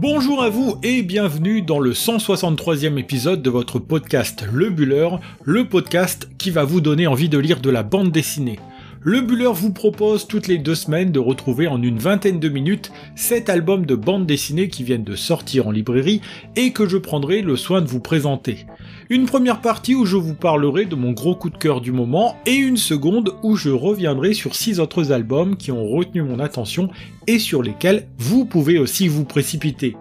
Bonjour 0.00 0.44
à 0.44 0.48
vous 0.48 0.76
et 0.84 1.02
bienvenue 1.02 1.60
dans 1.60 1.80
le 1.80 1.90
163e 1.90 2.98
épisode 2.98 3.42
de 3.42 3.50
votre 3.50 3.80
podcast 3.80 4.46
Le 4.52 4.70
Buller, 4.70 5.08
le 5.42 5.66
podcast 5.66 6.28
qui 6.38 6.52
va 6.52 6.62
vous 6.62 6.80
donner 6.80 7.08
envie 7.08 7.28
de 7.28 7.36
lire 7.36 7.58
de 7.60 7.68
la 7.68 7.82
bande 7.82 8.12
dessinée. 8.12 8.60
Le 9.00 9.20
Buller 9.20 9.52
vous 9.54 9.72
propose 9.72 10.26
toutes 10.26 10.48
les 10.48 10.58
deux 10.58 10.74
semaines 10.74 11.12
de 11.12 11.20
retrouver 11.20 11.68
en 11.68 11.80
une 11.80 12.00
vingtaine 12.00 12.40
de 12.40 12.48
minutes 12.48 12.90
7 13.14 13.48
albums 13.48 13.86
de 13.86 13.94
bande 13.94 14.26
dessinée 14.26 14.68
qui 14.68 14.82
viennent 14.82 15.04
de 15.04 15.14
sortir 15.14 15.68
en 15.68 15.70
librairie 15.70 16.20
et 16.56 16.72
que 16.72 16.88
je 16.88 16.98
prendrai 16.98 17.40
le 17.40 17.54
soin 17.54 17.80
de 17.80 17.86
vous 17.86 18.00
présenter. 18.00 18.66
Une 19.08 19.26
première 19.26 19.60
partie 19.60 19.94
où 19.94 20.04
je 20.04 20.16
vous 20.16 20.34
parlerai 20.34 20.84
de 20.84 20.96
mon 20.96 21.12
gros 21.12 21.36
coup 21.36 21.48
de 21.48 21.56
cœur 21.56 21.80
du 21.80 21.92
moment 21.92 22.36
et 22.44 22.56
une 22.56 22.76
seconde 22.76 23.34
où 23.44 23.54
je 23.54 23.70
reviendrai 23.70 24.34
sur 24.34 24.56
6 24.56 24.80
autres 24.80 25.12
albums 25.12 25.56
qui 25.56 25.70
ont 25.70 25.86
retenu 25.86 26.22
mon 26.22 26.40
attention 26.40 26.90
et 27.28 27.38
sur 27.38 27.62
lesquels 27.62 28.08
vous 28.18 28.46
pouvez 28.46 28.80
aussi 28.80 29.06
vous 29.06 29.24
précipiter. 29.24 29.94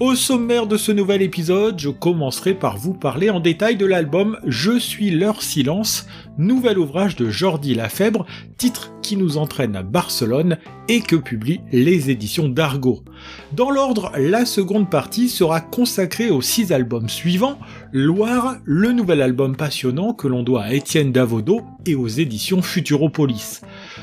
Au 0.00 0.16
sommaire 0.16 0.66
de 0.66 0.76
ce 0.76 0.90
nouvel 0.90 1.22
épisode, 1.22 1.78
je 1.78 1.88
commencerai 1.88 2.54
par 2.54 2.76
vous 2.76 2.94
parler 2.94 3.30
en 3.30 3.38
détail 3.38 3.76
de 3.76 3.86
l'album 3.86 4.40
Je 4.44 4.76
suis 4.76 5.10
leur 5.10 5.40
silence, 5.40 6.08
nouvel 6.38 6.78
ouvrage 6.78 7.16
de 7.16 7.30
Jordi 7.30 7.74
Lafèbre, 7.74 8.26
titre 8.56 8.92
qui 9.02 9.16
nous 9.16 9.36
entraîne 9.36 9.76
à 9.76 9.82
Barcelone 9.82 10.56
et 10.88 11.00
que 11.00 11.16
publie 11.16 11.60
les 11.72 12.10
éditions 12.10 12.48
d'Argo. 12.48 13.04
Dans 13.52 13.70
l'ordre, 13.70 14.10
la 14.16 14.46
seconde 14.46 14.90
partie 14.90 15.28
sera 15.28 15.60
consacrée 15.60 16.30
aux 16.30 16.42
six 16.42 16.72
albums 16.72 17.08
suivants, 17.08 17.58
Loire, 17.92 18.56
le 18.64 18.92
nouvel 18.92 19.22
album 19.22 19.56
passionnant 19.56 20.14
que 20.14 20.26
l'on 20.26 20.42
doit 20.42 20.64
à 20.64 20.72
Étienne 20.72 21.12
Davodo 21.12 21.62
et 21.86 21.94
aux 21.94 22.08
éditions 22.08 22.62
Futuropolis. 22.62 23.60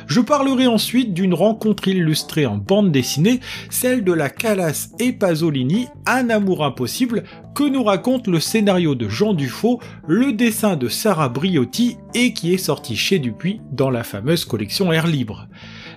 Je 0.08 0.22
parlerai 0.22 0.68
ensuite 0.68 1.14
d'une 1.14 1.34
rencontre 1.34 1.88
illustrée 1.88 2.46
en 2.46 2.58
bande 2.58 2.92
dessinée, 2.92 3.40
celle 3.70 4.04
de 4.04 4.14
la 4.14 4.30
Calas 4.30 4.90
et 5.00 5.12
Pasolini, 5.12 5.88
Un 6.06 6.30
amour 6.30 6.64
impossible, 6.64 7.24
que 7.56 7.64
nous 7.64 7.84
raconte 7.84 8.28
le 8.28 8.40
scénario 8.40 8.96
de 8.96 9.10
Jean 9.10 9.34
Dufaux, 9.34 9.80
le 10.08 10.34
dessin 10.34 10.76
de 10.76 10.88
Sarah 10.88 11.30
Briotti 11.30 11.98
et 12.14 12.21
qui 12.30 12.54
est 12.54 12.58
sorti 12.58 12.96
chez 12.96 13.18
Dupuis 13.18 13.62
dans 13.72 13.90
la 13.90 14.04
fameuse 14.04 14.46
collection 14.46 14.94
Air 14.94 15.08
Libre. 15.08 15.48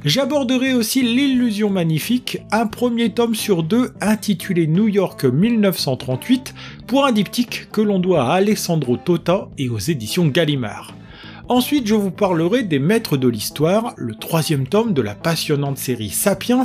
J'aborderai 0.05 0.73
aussi 0.73 1.03
L'illusion 1.03 1.71
magnifique, 1.71 2.39
un 2.51 2.67
premier 2.67 3.11
tome 3.11 3.35
sur 3.35 3.63
deux 3.63 3.93
intitulé 4.01 4.67
New 4.67 4.89
York 4.89 5.25
1938 5.25 6.55
pour 6.87 7.07
un 7.07 7.13
diptyque 7.13 7.69
que 7.71 7.83
l'on 7.83 7.99
doit 7.99 8.25
à 8.25 8.35
Alessandro 8.37 8.97
Tota 8.97 9.49
et 9.59 9.69
aux 9.69 9.79
éditions 9.79 10.27
Gallimard. 10.27 10.95
Ensuite, 11.51 11.87
je 11.87 11.95
vous 11.95 12.11
parlerai 12.11 12.63
des 12.63 12.79
Maîtres 12.79 13.19
de 13.19 13.29
l'Histoire, 13.29 13.93
le 13.99 14.15
troisième 14.15 14.67
tome 14.67 14.95
de 14.95 15.03
la 15.03 15.15
passionnante 15.15 15.77
série 15.77 16.09
Sapiens, 16.09 16.63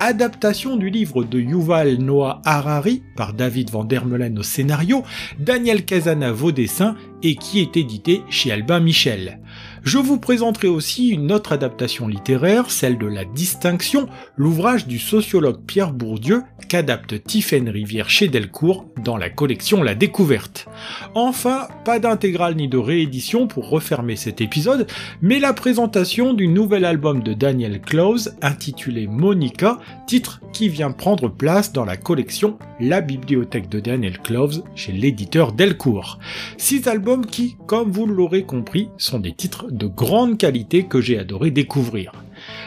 adaptation 0.00 0.76
du 0.76 0.90
livre 0.90 1.24
de 1.24 1.40
Yuval 1.40 1.96
Noah 1.96 2.42
Harari 2.44 3.02
par 3.16 3.32
David 3.32 3.70
Van 3.70 3.84
Dermelen 3.84 4.38
au 4.38 4.42
scénario, 4.42 5.02
Daniel 5.38 5.86
Casanave 5.86 6.44
au 6.44 6.52
dessin 6.52 6.94
et 7.22 7.36
qui 7.36 7.60
est 7.60 7.78
édité 7.78 8.20
chez 8.28 8.52
Albin 8.52 8.80
Michel. 8.80 9.40
Je 9.82 9.98
vous 9.98 10.18
présenterai 10.18 10.68
aussi 10.68 11.08
une 11.08 11.32
autre 11.32 11.52
adaptation 11.52 12.08
littéraire, 12.08 12.70
celle 12.70 12.98
de 12.98 13.06
La 13.06 13.24
Distinction, 13.24 14.08
l'ouvrage 14.36 14.86
du 14.86 14.98
sociologue 14.98 15.60
Pierre 15.66 15.92
Bourdieu 15.92 16.42
qu'adapte 16.68 17.22
Tiffaine 17.24 17.68
Rivière 17.68 18.10
chez 18.10 18.28
Delcourt 18.28 18.86
dans 19.02 19.16
la 19.16 19.30
collection 19.30 19.82
La 19.82 19.94
Découverte. 19.94 20.66
Enfin, 21.14 21.68
pas 21.84 21.98
d'intégrale 21.98 22.56
ni 22.56 22.68
de 22.68 22.76
réédition 22.76 23.46
pour 23.46 23.70
refermer 23.70 24.16
cet 24.16 24.40
épisode, 24.40 24.86
mais 25.22 25.38
la 25.38 25.52
présentation 25.52 26.34
du 26.34 26.48
nouvel 26.48 26.84
album 26.84 27.22
de 27.22 27.32
Daniel 27.32 27.80
Close 27.80 28.34
intitulé 28.42 29.06
Monica, 29.06 29.78
titre 30.06 30.40
qui 30.52 30.68
vient 30.68 30.90
prendre 30.90 31.28
place 31.28 31.72
dans 31.72 31.84
la 31.84 31.96
collection 31.96 32.58
La 32.80 33.00
Bibliothèque 33.00 33.68
de 33.68 33.80
Daniel 33.80 34.18
Close 34.18 34.64
chez 34.74 34.92
l'éditeur 34.92 35.52
Delcourt. 35.52 36.18
Six 36.56 36.86
albums 36.88 37.26
qui, 37.26 37.56
comme 37.66 37.90
vous 37.90 38.06
l'aurez 38.06 38.42
compris, 38.42 38.88
sont 38.98 39.18
des 39.18 39.32
titres 39.32 39.66
de 39.78 39.86
grande 39.86 40.36
qualité 40.36 40.84
que 40.84 41.00
j'ai 41.00 41.18
adoré 41.18 41.50
découvrir. 41.50 42.12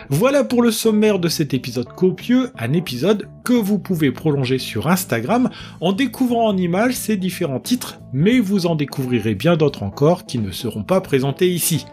Voilà 0.09 0.43
pour 0.43 0.61
le 0.61 0.71
sommaire 0.71 1.19
de 1.19 1.29
cet 1.29 1.53
épisode 1.53 1.87
copieux, 1.87 2.51
un 2.57 2.73
épisode 2.73 3.27
que 3.43 3.53
vous 3.53 3.79
pouvez 3.79 4.11
prolonger 4.11 4.57
sur 4.57 4.87
Instagram 4.87 5.49
en 5.79 5.93
découvrant 5.93 6.47
en 6.47 6.57
images 6.57 6.95
ces 6.95 7.17
différents 7.17 7.59
titres, 7.59 7.99
mais 8.11 8.39
vous 8.39 8.65
en 8.65 8.75
découvrirez 8.75 9.35
bien 9.35 9.55
d'autres 9.55 9.83
encore 9.83 10.25
qui 10.25 10.39
ne 10.39 10.51
seront 10.51 10.83
pas 10.83 11.01
présentés 11.01 11.49
ici. 11.49 11.85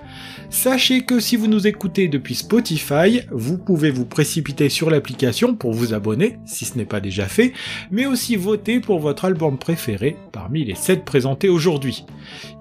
Sachez 0.51 1.03
que 1.03 1.21
si 1.21 1.37
vous 1.37 1.47
nous 1.47 1.67
écoutez 1.67 2.09
depuis 2.09 2.35
Spotify, 2.35 3.21
vous 3.31 3.59
pouvez 3.59 3.91
vous 3.91 4.07
précipiter 4.07 4.69
sur 4.69 4.91
l'application 4.91 5.55
pour 5.55 5.73
vous 5.73 5.95
abonner, 5.95 6.39
si 6.47 6.65
ce 6.65 6.79
n'est 6.79 6.85
pas 6.85 7.01
déjà 7.01 7.27
fait, 7.27 7.53
mais 7.91 8.07
aussi 8.07 8.37
voter 8.37 8.81
pour 8.81 8.99
votre 8.99 9.25
album 9.25 9.59
préféré 9.59 10.17
parmi 10.33 10.65
les 10.65 10.75
7 10.75 11.05
présentés 11.05 11.49
aujourd'hui. 11.49 12.05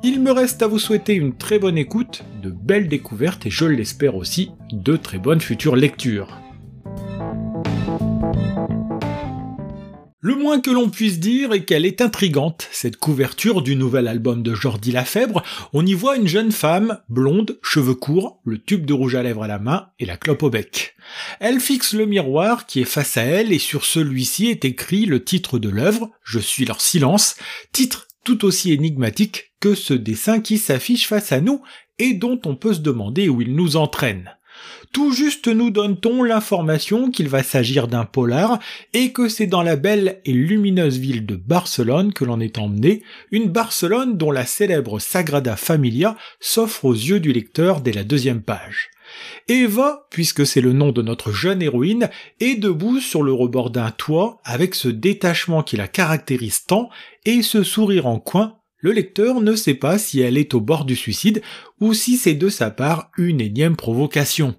Il 0.03 0.21
me 0.21 0.31
reste 0.31 0.61
à 0.61 0.67
vous 0.67 0.79
souhaiter 0.79 1.13
une 1.13 1.35
très 1.35 1.59
bonne 1.59 1.77
écoute, 1.77 2.23
de 2.43 2.49
belles 2.49 2.87
découvertes 2.87 3.45
et 3.45 3.51
je 3.51 3.65
l'espère 3.65 4.15
aussi, 4.15 4.51
de 4.71 4.95
très 4.97 5.17
bonnes 5.17 5.41
futures 5.41 5.75
lectures. 5.75 6.46
Le 10.27 10.35
moins 10.35 10.59
que 10.59 10.71
l'on 10.71 10.89
puisse 10.89 11.21
dire 11.21 11.53
est 11.53 11.63
qu'elle 11.63 11.85
est 11.85 12.01
intrigante, 12.01 12.67
cette 12.73 12.97
couverture 12.97 13.61
du 13.61 13.77
nouvel 13.77 14.09
album 14.09 14.43
de 14.43 14.53
Jordi 14.53 14.91
Lafèbre. 14.91 15.41
On 15.71 15.85
y 15.85 15.93
voit 15.93 16.17
une 16.17 16.27
jeune 16.27 16.51
femme, 16.51 16.99
blonde, 17.07 17.57
cheveux 17.63 17.95
courts, 17.95 18.41
le 18.43 18.57
tube 18.57 18.85
de 18.85 18.91
rouge 18.91 19.15
à 19.15 19.23
lèvres 19.23 19.43
à 19.43 19.47
la 19.47 19.57
main 19.57 19.87
et 19.99 20.05
la 20.05 20.17
clope 20.17 20.43
au 20.43 20.49
bec. 20.49 20.97
Elle 21.39 21.61
fixe 21.61 21.93
le 21.93 22.05
miroir 22.05 22.65
qui 22.65 22.81
est 22.81 22.83
face 22.83 23.15
à 23.15 23.21
elle 23.21 23.53
et 23.53 23.57
sur 23.57 23.85
celui-ci 23.85 24.47
est 24.47 24.65
écrit 24.65 25.05
le 25.05 25.23
titre 25.23 25.59
de 25.59 25.69
l'œuvre, 25.69 26.11
Je 26.25 26.39
suis 26.39 26.65
leur 26.65 26.81
silence, 26.81 27.37
titre 27.71 28.09
tout 28.25 28.43
aussi 28.43 28.73
énigmatique 28.73 29.53
que 29.61 29.75
ce 29.75 29.93
dessin 29.93 30.41
qui 30.41 30.57
s'affiche 30.57 31.07
face 31.07 31.31
à 31.31 31.39
nous 31.39 31.61
et 31.99 32.13
dont 32.13 32.41
on 32.43 32.57
peut 32.57 32.73
se 32.73 32.81
demander 32.81 33.29
où 33.29 33.41
il 33.41 33.55
nous 33.55 33.77
entraîne. 33.77 34.37
Tout 34.91 35.11
juste 35.11 35.47
nous 35.47 35.69
donne-t-on 35.69 36.23
l'information 36.23 37.11
qu'il 37.11 37.27
va 37.27 37.43
s'agir 37.43 37.87
d'un 37.87 38.05
polar 38.05 38.59
et 38.93 39.11
que 39.11 39.29
c'est 39.29 39.47
dans 39.47 39.61
la 39.61 39.75
belle 39.75 40.21
et 40.25 40.33
lumineuse 40.33 40.97
ville 40.97 41.25
de 41.25 41.35
Barcelone 41.35 42.13
que 42.13 42.25
l'on 42.25 42.39
est 42.39 42.57
emmené, 42.57 43.03
une 43.31 43.49
Barcelone 43.49 44.17
dont 44.17 44.31
la 44.31 44.45
célèbre 44.45 44.99
Sagrada 44.99 45.55
Familia 45.55 46.15
s'offre 46.39 46.85
aux 46.85 46.93
yeux 46.93 47.19
du 47.19 47.33
lecteur 47.33 47.81
dès 47.81 47.91
la 47.91 48.03
deuxième 48.03 48.41
page. 48.41 48.89
Eva, 49.47 50.07
puisque 50.09 50.45
c'est 50.45 50.61
le 50.61 50.73
nom 50.73 50.91
de 50.91 51.01
notre 51.01 51.31
jeune 51.31 51.61
héroïne, 51.61 52.09
est 52.39 52.55
debout 52.55 52.99
sur 52.99 53.23
le 53.23 53.31
rebord 53.31 53.69
d'un 53.69 53.91
toit 53.91 54.41
avec 54.43 54.75
ce 54.75 54.89
détachement 54.89 55.63
qui 55.63 55.77
la 55.77 55.87
caractérise 55.87 56.65
tant 56.65 56.89
et 57.25 57.41
ce 57.41 57.63
sourire 57.63 58.07
en 58.07 58.19
coin 58.19 58.56
le 58.79 58.91
lecteur 58.91 59.41
ne 59.41 59.55
sait 59.55 59.73
pas 59.73 59.97
si 59.97 60.19
elle 60.19 60.37
est 60.37 60.53
au 60.53 60.61
bord 60.61 60.85
du 60.85 60.95
suicide 60.95 61.41
ou 61.79 61.93
si 61.93 62.17
c'est 62.17 62.35
de 62.35 62.49
sa 62.49 62.69
part 62.69 63.11
une 63.17 63.41
énième 63.41 63.75
provocation. 63.75 64.55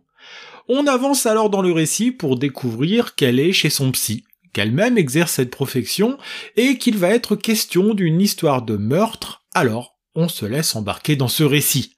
On 0.68 0.86
avance 0.86 1.26
alors 1.26 1.50
dans 1.50 1.62
le 1.62 1.72
récit 1.72 2.10
pour 2.10 2.38
découvrir 2.38 3.14
qu'elle 3.14 3.40
est 3.40 3.52
chez 3.52 3.70
son 3.70 3.90
psy, 3.92 4.24
qu'elle-même 4.52 4.98
exerce 4.98 5.32
cette 5.32 5.50
profession 5.50 6.18
et 6.56 6.78
qu'il 6.78 6.98
va 6.98 7.08
être 7.10 7.36
question 7.36 7.94
d'une 7.94 8.20
histoire 8.20 8.62
de 8.62 8.76
meurtre, 8.76 9.44
alors 9.54 9.98
on 10.14 10.28
se 10.28 10.44
laisse 10.44 10.74
embarquer 10.74 11.16
dans 11.16 11.28
ce 11.28 11.44
récit. 11.44 11.94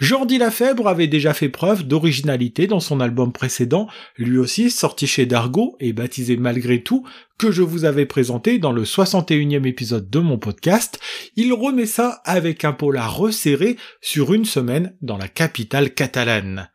Jordi 0.00 0.38
Lafèbre 0.38 0.88
avait 0.88 1.06
déjà 1.06 1.34
fait 1.34 1.48
preuve 1.48 1.84
d'originalité 1.84 2.66
dans 2.66 2.80
son 2.80 3.00
album 3.00 3.32
précédent, 3.32 3.88
lui 4.16 4.38
aussi 4.38 4.70
sorti 4.70 5.06
chez 5.06 5.26
Dargo 5.26 5.76
et 5.80 5.92
baptisé 5.92 6.36
Malgré 6.36 6.82
tout, 6.82 7.06
que 7.40 7.50
je 7.50 7.62
vous 7.62 7.86
avais 7.86 8.04
présenté 8.04 8.58
dans 8.58 8.70
le 8.70 8.84
61e 8.84 9.66
épisode 9.66 10.10
de 10.10 10.18
mon 10.18 10.36
podcast. 10.36 11.00
Il 11.36 11.54
remet 11.54 11.86
ça 11.86 12.20
avec 12.26 12.66
un 12.66 12.74
polar 12.74 13.16
resserré 13.16 13.78
sur 14.02 14.34
une 14.34 14.44
semaine 14.44 14.94
dans 15.00 15.16
la 15.16 15.26
capitale 15.26 15.94
catalane. 15.94 16.68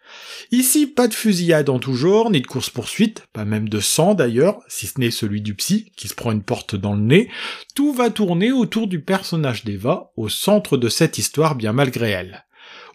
Ici, 0.51 0.87
pas 0.87 1.07
de 1.07 1.13
fusillade 1.13 1.69
en 1.69 1.77
tout 1.77 1.93
genre, 1.93 2.31
ni 2.31 2.41
de 2.41 2.47
course-poursuite, 2.47 3.27
pas 3.31 3.45
même 3.45 3.69
de 3.69 3.79
sang 3.79 4.15
d'ailleurs, 4.15 4.59
si 4.67 4.87
ce 4.87 4.99
n'est 4.99 5.11
celui 5.11 5.41
du 5.41 5.53
psy, 5.53 5.91
qui 5.95 6.07
se 6.07 6.15
prend 6.15 6.31
une 6.31 6.41
porte 6.41 6.75
dans 6.75 6.95
le 6.95 7.01
nez. 7.01 7.29
Tout 7.75 7.93
va 7.93 8.09
tourner 8.09 8.51
autour 8.51 8.87
du 8.87 9.01
personnage 9.01 9.65
d'Eva, 9.65 10.11
au 10.17 10.29
centre 10.29 10.77
de 10.77 10.89
cette 10.89 11.19
histoire 11.19 11.53
bien 11.53 11.73
malgré 11.73 12.09
elle. 12.09 12.43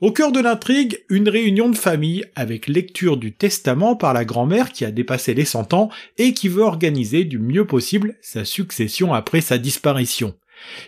Au 0.00 0.12
cœur 0.12 0.32
de 0.32 0.40
l'intrigue, 0.40 1.04
une 1.10 1.28
réunion 1.28 1.68
de 1.68 1.76
famille 1.76 2.24
avec 2.34 2.68
lecture 2.68 3.18
du 3.18 3.32
testament 3.32 3.96
par 3.96 4.14
la 4.14 4.24
grand-mère 4.24 4.72
qui 4.72 4.86
a 4.86 4.90
dépassé 4.90 5.34
les 5.34 5.44
100 5.44 5.74
ans 5.74 5.90
et 6.16 6.32
qui 6.32 6.48
veut 6.48 6.62
organiser 6.62 7.24
du 7.24 7.38
mieux 7.38 7.66
possible 7.66 8.16
sa 8.22 8.46
succession 8.46 9.12
après 9.12 9.42
sa 9.42 9.58
disparition. 9.58 10.34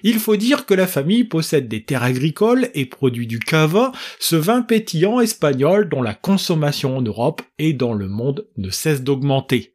Il 0.03 0.19
faut 0.19 0.37
dire 0.37 0.65
que 0.65 0.73
la 0.73 0.87
famille 0.87 1.25
possède 1.25 1.69
des 1.69 1.83
terres 1.83 2.05
agricoles 2.05 2.71
et 2.73 2.87
produit 2.87 3.27
du 3.27 3.39
cava, 3.39 3.93
ce 4.19 4.37
vin 4.37 4.63
pétillant 4.63 5.21
espagnol 5.21 5.91
dont 5.91 6.03
la 6.03 6.15
consommation 6.15 6.97
en 6.97 7.03
Europe 7.03 7.43
et 7.59 7.75
dans 7.75 7.93
le 7.93 8.09
monde 8.09 8.47
ne 8.57 8.71
cesse 8.71 9.03
d'augmenter. 9.03 9.72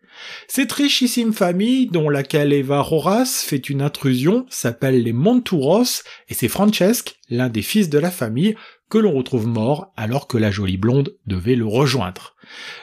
Cette 0.48 0.72
richissime 0.72 1.34
famille, 1.34 1.88
dont 1.88 2.10
laquelle 2.10 2.54
Eva 2.54 2.82
Roras 2.82 3.44
fait 3.46 3.70
une 3.70 3.82
intrusion, 3.82 4.46
s'appelle 4.50 5.04
les 5.04 5.14
Monturos, 5.14 6.04
et 6.30 6.34
c'est 6.34 6.48
Francesc, 6.48 7.18
l'un 7.30 7.50
des 7.50 7.62
fils 7.62 7.90
de 7.90 8.00
la 8.00 8.12
famille, 8.12 8.56
que 8.90 8.98
l'on 8.98 9.14
retrouve 9.14 9.48
mort 9.48 9.92
alors 9.98 10.28
que 10.28 10.38
la 10.38 10.52
jolie 10.52 10.78
blonde 10.78 11.16
devait 11.26 11.56
le 11.56 11.66
rejoindre. 11.66 12.36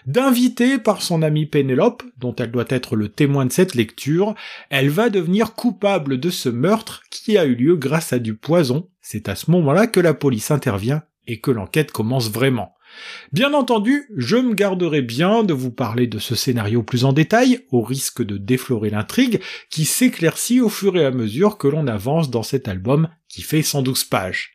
D'invitée 0.06 0.78
par 0.78 1.02
son 1.02 1.22
amie 1.22 1.46
Pénélope, 1.46 2.02
dont 2.18 2.34
elle 2.36 2.50
doit 2.50 2.66
être 2.68 2.96
le 2.96 3.08
témoin 3.08 3.46
de 3.46 3.52
cette 3.52 3.74
lecture, 3.74 4.34
elle 4.68 4.90
va 4.90 5.08
devenir 5.08 5.54
coupable 5.54 6.20
de 6.20 6.30
ce 6.30 6.48
meurtre 6.48 7.02
qui 7.10 7.38
a 7.38 7.44
eu 7.44 7.54
lieu 7.54 7.76
grâce 7.76 8.12
à 8.12 8.18
du 8.18 8.36
poison. 8.36 8.90
C'est 9.00 9.28
à 9.28 9.34
ce 9.34 9.50
moment-là 9.50 9.86
que 9.86 10.00
la 10.00 10.14
police 10.14 10.50
intervient 10.50 11.02
et 11.26 11.40
que 11.40 11.50
l'enquête 11.50 11.90
commence 11.90 12.30
vraiment. 12.30 12.74
Bien 13.32 13.54
entendu, 13.54 14.08
je 14.16 14.36
me 14.36 14.54
garderai 14.54 15.02
bien 15.02 15.44
de 15.44 15.52
vous 15.52 15.70
parler 15.70 16.06
de 16.06 16.18
ce 16.18 16.34
scénario 16.34 16.82
plus 16.82 17.04
en 17.04 17.12
détail, 17.12 17.60
au 17.70 17.82
risque 17.82 18.22
de 18.22 18.36
déflorer 18.36 18.90
l'intrigue, 18.90 19.40
qui 19.70 19.84
s'éclaircit 19.84 20.60
au 20.60 20.68
fur 20.68 20.96
et 20.96 21.04
à 21.04 21.10
mesure 21.10 21.58
que 21.58 21.68
l'on 21.68 21.86
avance 21.86 22.30
dans 22.30 22.42
cet 22.42 22.68
album 22.68 23.08
fait 23.42 23.62
112 23.62 24.04
pages. 24.04 24.52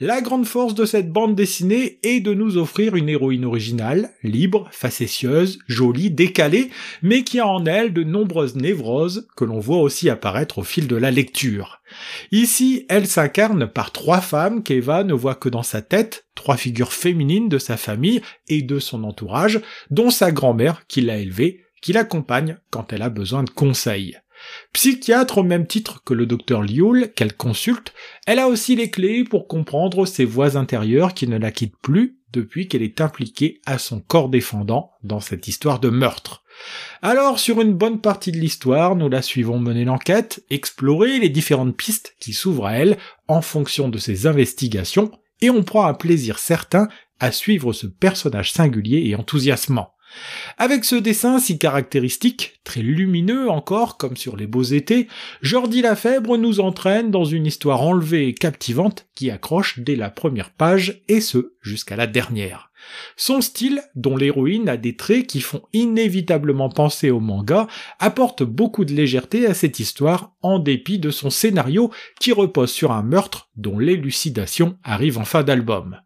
La 0.00 0.20
grande 0.20 0.46
force 0.46 0.74
de 0.74 0.84
cette 0.84 1.12
bande 1.12 1.34
dessinée 1.34 1.98
est 2.02 2.20
de 2.20 2.34
nous 2.34 2.56
offrir 2.56 2.96
une 2.96 3.08
héroïne 3.08 3.44
originale, 3.44 4.10
libre, 4.22 4.68
facétieuse, 4.72 5.58
jolie, 5.66 6.10
décalée, 6.10 6.70
mais 7.02 7.24
qui 7.24 7.38
a 7.38 7.46
en 7.46 7.64
elle 7.66 7.92
de 7.92 8.02
nombreuses 8.02 8.56
névroses 8.56 9.28
que 9.36 9.44
l'on 9.44 9.60
voit 9.60 9.78
aussi 9.78 10.10
apparaître 10.10 10.58
au 10.58 10.62
fil 10.62 10.88
de 10.88 10.96
la 10.96 11.10
lecture. 11.10 11.80
Ici, 12.32 12.84
elle 12.88 13.06
s'incarne 13.06 13.66
par 13.66 13.92
trois 13.92 14.20
femmes 14.20 14.62
qu'Eva 14.62 15.04
ne 15.04 15.14
voit 15.14 15.34
que 15.34 15.48
dans 15.48 15.62
sa 15.62 15.82
tête, 15.82 16.26
trois 16.34 16.56
figures 16.56 16.92
féminines 16.92 17.48
de 17.48 17.58
sa 17.58 17.76
famille 17.76 18.22
et 18.48 18.62
de 18.62 18.78
son 18.78 19.04
entourage, 19.04 19.60
dont 19.90 20.10
sa 20.10 20.32
grand-mère 20.32 20.86
qui 20.88 21.00
l'a 21.00 21.18
élevée, 21.18 21.62
qui 21.80 21.92
l'accompagne 21.92 22.58
quand 22.70 22.92
elle 22.92 23.02
a 23.02 23.10
besoin 23.10 23.44
de 23.44 23.50
conseils. 23.50 24.18
Psychiatre 24.72 25.38
au 25.38 25.42
même 25.42 25.66
titre 25.66 26.02
que 26.04 26.14
le 26.14 26.26
docteur 26.26 26.62
Liul 26.62 27.12
qu'elle 27.14 27.34
consulte, 27.34 27.92
elle 28.26 28.38
a 28.38 28.48
aussi 28.48 28.76
les 28.76 28.90
clés 28.90 29.24
pour 29.24 29.48
comprendre 29.48 30.06
ses 30.06 30.24
voix 30.24 30.56
intérieures 30.56 31.14
qui 31.14 31.26
ne 31.26 31.38
la 31.38 31.50
quittent 31.50 31.78
plus 31.82 32.18
depuis 32.32 32.68
qu'elle 32.68 32.82
est 32.82 33.00
impliquée 33.00 33.60
à 33.64 33.78
son 33.78 34.00
corps 34.00 34.28
défendant 34.28 34.90
dans 35.02 35.20
cette 35.20 35.48
histoire 35.48 35.80
de 35.80 35.88
meurtre. 35.88 36.42
Alors, 37.02 37.38
sur 37.38 37.60
une 37.60 37.74
bonne 37.74 38.00
partie 38.00 38.32
de 38.32 38.38
l'histoire, 38.38 38.96
nous 38.96 39.08
la 39.08 39.22
suivons 39.22 39.58
mener 39.58 39.84
l'enquête, 39.84 40.44
explorer 40.50 41.18
les 41.18 41.28
différentes 41.28 41.76
pistes 41.76 42.14
qui 42.20 42.32
s'ouvrent 42.32 42.66
à 42.66 42.74
elle 42.74 42.98
en 43.28 43.40
fonction 43.40 43.88
de 43.88 43.98
ses 43.98 44.26
investigations, 44.26 45.10
et 45.40 45.50
on 45.50 45.62
prend 45.62 45.86
un 45.86 45.94
plaisir 45.94 46.38
certain 46.38 46.88
à 47.20 47.32
suivre 47.32 47.72
ce 47.72 47.86
personnage 47.86 48.52
singulier 48.52 49.04
et 49.06 49.16
enthousiasmant. 49.16 49.92
Avec 50.58 50.84
ce 50.84 50.96
dessin 50.96 51.38
si 51.38 51.58
caractéristique, 51.58 52.60
très 52.64 52.82
lumineux 52.82 53.50
encore 53.50 53.96
comme 53.96 54.16
sur 54.16 54.36
les 54.36 54.46
beaux 54.46 54.62
étés, 54.62 55.08
Jordi 55.42 55.82
Lafèbre 55.82 56.38
nous 56.38 56.60
entraîne 56.60 57.10
dans 57.10 57.24
une 57.24 57.46
histoire 57.46 57.82
enlevée 57.82 58.28
et 58.28 58.34
captivante 58.34 59.06
qui 59.14 59.30
accroche 59.30 59.80
dès 59.80 59.96
la 59.96 60.10
première 60.10 60.50
page 60.50 61.02
et 61.08 61.20
ce 61.20 61.52
jusqu'à 61.60 61.96
la 61.96 62.06
dernière. 62.06 62.70
Son 63.16 63.40
style, 63.40 63.82
dont 63.94 64.16
l'héroïne 64.16 64.68
a 64.68 64.76
des 64.76 64.96
traits 64.96 65.26
qui 65.26 65.40
font 65.40 65.62
inévitablement 65.72 66.68
penser 66.68 67.10
au 67.10 67.20
manga, 67.20 67.66
apporte 67.98 68.42
beaucoup 68.42 68.84
de 68.84 68.94
légèreté 68.94 69.46
à 69.46 69.54
cette 69.54 69.80
histoire 69.80 70.34
en 70.42 70.58
dépit 70.58 70.98
de 70.98 71.10
son 71.10 71.30
scénario 71.30 71.90
qui 72.20 72.32
repose 72.32 72.70
sur 72.70 72.92
un 72.92 73.02
meurtre 73.02 73.50
dont 73.56 73.78
l'élucidation 73.78 74.78
arrive 74.84 75.18
en 75.18 75.24
fin 75.24 75.42
d'album. 75.42 75.98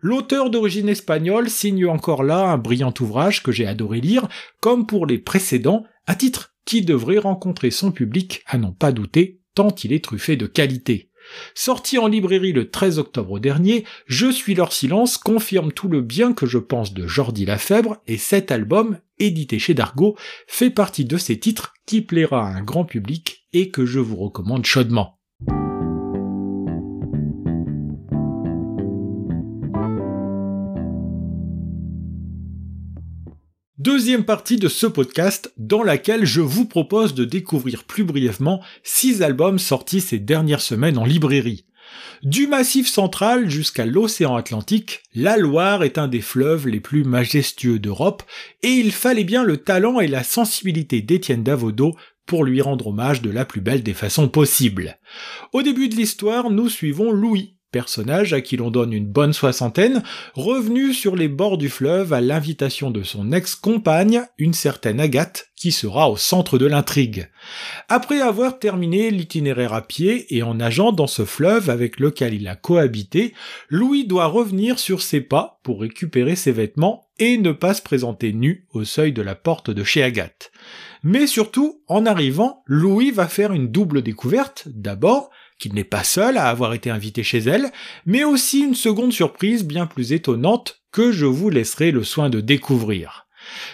L'auteur 0.00 0.50
d'origine 0.50 0.88
espagnole 0.88 1.50
signe 1.50 1.86
encore 1.86 2.22
là 2.22 2.50
un 2.50 2.58
brillant 2.58 2.94
ouvrage 3.00 3.42
que 3.42 3.52
j'ai 3.52 3.66
adoré 3.66 4.00
lire, 4.00 4.28
comme 4.60 4.86
pour 4.86 5.06
les 5.06 5.18
précédents, 5.18 5.84
à 6.06 6.14
titre 6.14 6.54
qui 6.64 6.82
devrait 6.82 7.18
rencontrer 7.18 7.70
son 7.70 7.92
public 7.92 8.42
à 8.46 8.58
n'en 8.58 8.72
pas 8.72 8.92
douter, 8.92 9.40
tant 9.54 9.74
il 9.82 9.92
est 9.92 10.04
truffé 10.04 10.36
de 10.36 10.46
qualité. 10.46 11.10
Sorti 11.54 11.98
en 11.98 12.06
librairie 12.06 12.52
le 12.52 12.70
13 12.70 12.98
octobre 12.98 13.38
dernier, 13.38 13.84
Je 14.06 14.30
suis 14.30 14.54
leur 14.54 14.72
silence 14.72 15.18
confirme 15.18 15.72
tout 15.72 15.88
le 15.88 16.00
bien 16.00 16.32
que 16.32 16.46
je 16.46 16.58
pense 16.58 16.94
de 16.94 17.06
Jordi 17.06 17.44
Lafèbre 17.44 17.98
et 18.06 18.16
cet 18.16 18.50
album, 18.50 18.98
édité 19.18 19.58
chez 19.58 19.74
Dargo, 19.74 20.16
fait 20.46 20.70
partie 20.70 21.04
de 21.04 21.16
ces 21.16 21.38
titres 21.38 21.74
qui 21.86 22.00
plaira 22.00 22.46
à 22.46 22.52
un 22.52 22.62
grand 22.62 22.84
public 22.84 23.46
et 23.52 23.70
que 23.70 23.84
je 23.84 24.00
vous 24.00 24.16
recommande 24.16 24.64
chaudement. 24.64 25.17
Deuxième 33.88 34.26
partie 34.26 34.58
de 34.58 34.68
ce 34.68 34.86
podcast 34.86 35.50
dans 35.56 35.82
laquelle 35.82 36.26
je 36.26 36.42
vous 36.42 36.66
propose 36.66 37.14
de 37.14 37.24
découvrir 37.24 37.84
plus 37.84 38.04
brièvement 38.04 38.62
six 38.82 39.22
albums 39.22 39.58
sortis 39.58 40.02
ces 40.02 40.18
dernières 40.18 40.60
semaines 40.60 40.98
en 40.98 41.06
librairie. 41.06 41.64
Du 42.22 42.48
Massif 42.48 42.86
central 42.86 43.48
jusqu'à 43.48 43.86
l'océan 43.86 44.36
Atlantique, 44.36 45.04
la 45.14 45.38
Loire 45.38 45.84
est 45.84 45.96
un 45.96 46.06
des 46.06 46.20
fleuves 46.20 46.68
les 46.68 46.80
plus 46.80 47.02
majestueux 47.02 47.78
d'Europe 47.78 48.22
et 48.62 48.72
il 48.72 48.92
fallait 48.92 49.24
bien 49.24 49.42
le 49.42 49.56
talent 49.56 50.00
et 50.00 50.06
la 50.06 50.22
sensibilité 50.22 51.00
d'Étienne 51.00 51.42
Davodo 51.42 51.96
pour 52.26 52.44
lui 52.44 52.60
rendre 52.60 52.88
hommage 52.88 53.22
de 53.22 53.30
la 53.30 53.46
plus 53.46 53.62
belle 53.62 53.82
des 53.82 53.94
façons 53.94 54.28
possibles. 54.28 54.98
Au 55.54 55.62
début 55.62 55.88
de 55.88 55.96
l'histoire, 55.96 56.50
nous 56.50 56.68
suivons 56.68 57.10
Louis, 57.10 57.57
personnage 57.70 58.32
à 58.32 58.40
qui 58.40 58.56
l'on 58.56 58.70
donne 58.70 58.92
une 58.92 59.06
bonne 59.06 59.32
soixantaine, 59.32 60.02
revenu 60.34 60.92
sur 60.92 61.16
les 61.16 61.28
bords 61.28 61.58
du 61.58 61.68
fleuve 61.68 62.12
à 62.12 62.20
l'invitation 62.20 62.90
de 62.90 63.02
son 63.02 63.32
ex-compagne, 63.32 64.22
une 64.38 64.54
certaine 64.54 65.00
Agathe, 65.00 65.48
qui 65.56 65.72
sera 65.72 66.10
au 66.10 66.16
centre 66.16 66.58
de 66.58 66.66
l'intrigue. 66.66 67.28
Après 67.88 68.20
avoir 68.20 68.58
terminé 68.58 69.10
l'itinéraire 69.10 69.74
à 69.74 69.82
pied 69.82 70.34
et 70.34 70.42
en 70.42 70.54
nageant 70.54 70.92
dans 70.92 71.06
ce 71.06 71.24
fleuve 71.24 71.68
avec 71.70 72.00
lequel 72.00 72.34
il 72.34 72.48
a 72.48 72.56
cohabité, 72.56 73.34
Louis 73.68 74.06
doit 74.06 74.26
revenir 74.26 74.78
sur 74.78 75.02
ses 75.02 75.20
pas 75.20 75.60
pour 75.62 75.80
récupérer 75.80 76.36
ses 76.36 76.52
vêtements 76.52 77.08
et 77.18 77.36
ne 77.38 77.52
pas 77.52 77.74
se 77.74 77.82
présenter 77.82 78.32
nu 78.32 78.66
au 78.72 78.84
seuil 78.84 79.12
de 79.12 79.22
la 79.22 79.34
porte 79.34 79.70
de 79.70 79.84
chez 79.84 80.02
Agathe. 80.02 80.52
Mais 81.02 81.26
surtout, 81.26 81.82
en 81.86 82.06
arrivant, 82.06 82.62
Louis 82.66 83.10
va 83.10 83.28
faire 83.28 83.52
une 83.52 83.68
double 83.68 84.02
découverte. 84.02 84.64
D'abord, 84.66 85.30
qu'il 85.58 85.74
n'est 85.74 85.84
pas 85.84 86.04
seul 86.04 86.36
à 86.36 86.48
avoir 86.48 86.74
été 86.74 86.90
invité 86.90 87.22
chez 87.22 87.38
elle, 87.38 87.70
mais 88.06 88.24
aussi 88.24 88.60
une 88.60 88.74
seconde 88.74 89.12
surprise 89.12 89.64
bien 89.64 89.86
plus 89.86 90.12
étonnante 90.12 90.82
que 90.92 91.12
je 91.12 91.26
vous 91.26 91.50
laisserai 91.50 91.90
le 91.90 92.04
soin 92.04 92.30
de 92.30 92.40
découvrir. 92.40 93.28